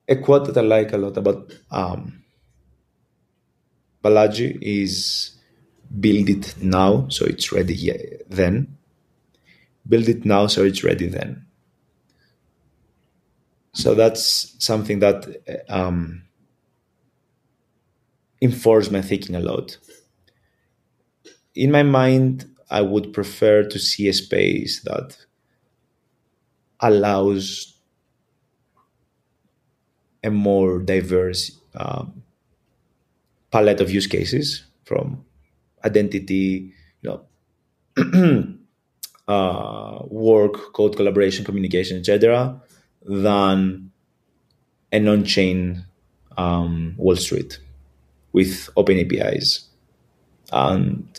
[0.06, 2.22] a quote that I like a lot about um,
[4.04, 5.36] Balaji is
[5.98, 7.92] build it now so it's ready
[8.28, 8.76] then.
[9.88, 11.46] Build it now so it's ready then.
[13.72, 16.24] So that's something that um,
[18.40, 19.78] informs my thinking a lot.
[21.54, 25.16] In my mind, I would prefer to see a space that
[26.80, 27.74] allows
[30.22, 32.22] a more diverse um,
[33.50, 35.24] palette of use cases from
[35.84, 36.72] identity,
[37.02, 37.22] you
[37.96, 38.56] know,
[39.28, 42.60] uh, work, code collaboration, communication, etc.,
[43.02, 43.90] than
[44.92, 45.84] an on-chain
[46.36, 47.58] um, Wall Street
[48.32, 49.68] with open APIs
[50.52, 51.09] and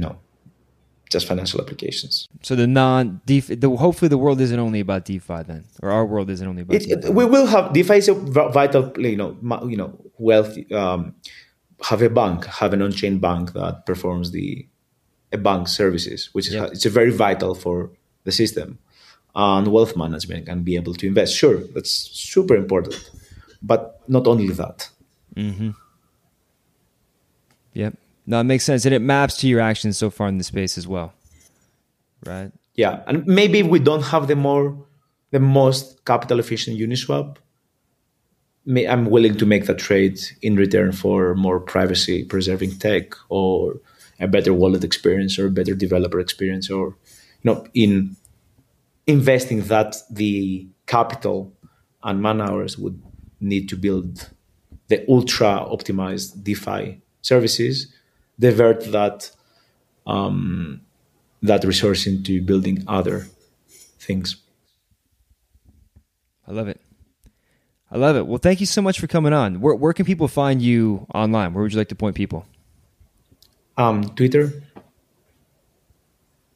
[0.00, 0.18] you know
[1.10, 2.28] just financial applications.
[2.42, 6.06] So the non DeFi, the, hopefully the world isn't only about DeFi then, or our
[6.06, 6.76] world isn't only about.
[6.76, 9.36] It, it, we will have DeFi is a vital, you know,
[9.68, 10.56] you know, wealth.
[10.72, 11.14] Um,
[11.82, 14.66] have a bank, have an on-chain bank that performs the
[15.32, 17.90] a bank services, which is it's a very vital for
[18.24, 18.78] the system,
[19.34, 21.34] and wealth management can be able to invest.
[21.34, 23.10] Sure, that's super important,
[23.62, 24.88] but not only that.
[25.34, 25.70] Mm-hmm.
[27.74, 27.94] Yep.
[28.26, 30.78] No, it makes sense, and it maps to your actions so far in the space
[30.78, 31.12] as well,
[32.24, 32.52] right?
[32.74, 34.86] Yeah, and maybe we don't have the more,
[35.30, 37.36] the most capital efficient Uniswap.
[38.68, 43.80] I'm willing to make that trade in return for more privacy preserving tech or
[44.20, 46.94] a better wallet experience or a better developer experience or
[47.42, 48.16] you know in
[49.06, 51.52] investing that the capital
[52.02, 53.02] and man hours would
[53.40, 54.28] need to build
[54.88, 57.92] the ultra optimized DeFi services
[58.40, 59.30] divert that
[60.06, 60.80] um,
[61.42, 63.28] that resource into building other
[63.98, 64.36] things.
[66.48, 66.80] I love it.
[67.92, 68.26] I love it.
[68.26, 69.60] Well, thank you so much for coming on.
[69.60, 71.54] Where, where can people find you online?
[71.54, 72.46] Where would you like to point people?
[73.76, 74.52] Um, Twitter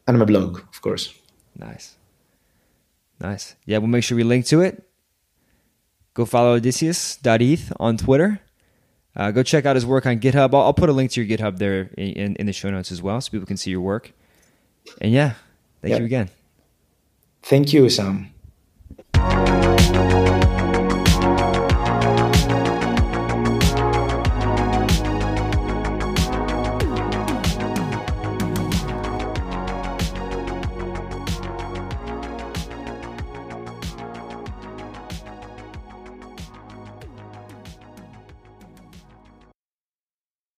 [0.06, 1.14] and my blog, of course.
[1.56, 1.96] Nice.
[3.20, 3.56] Nice.
[3.66, 4.82] Yeah, we'll make sure we link to it.
[6.14, 8.40] Go follow Odysseas.eth on Twitter.
[9.16, 10.54] Uh, go check out his work on GitHub.
[10.54, 12.90] I'll, I'll, put a link to your GitHub there in, in, in, the show notes
[12.90, 14.12] as well, so people can see your work.
[15.00, 15.34] And yeah,
[15.82, 16.30] thank you again.
[17.42, 18.30] Thank you, Sam.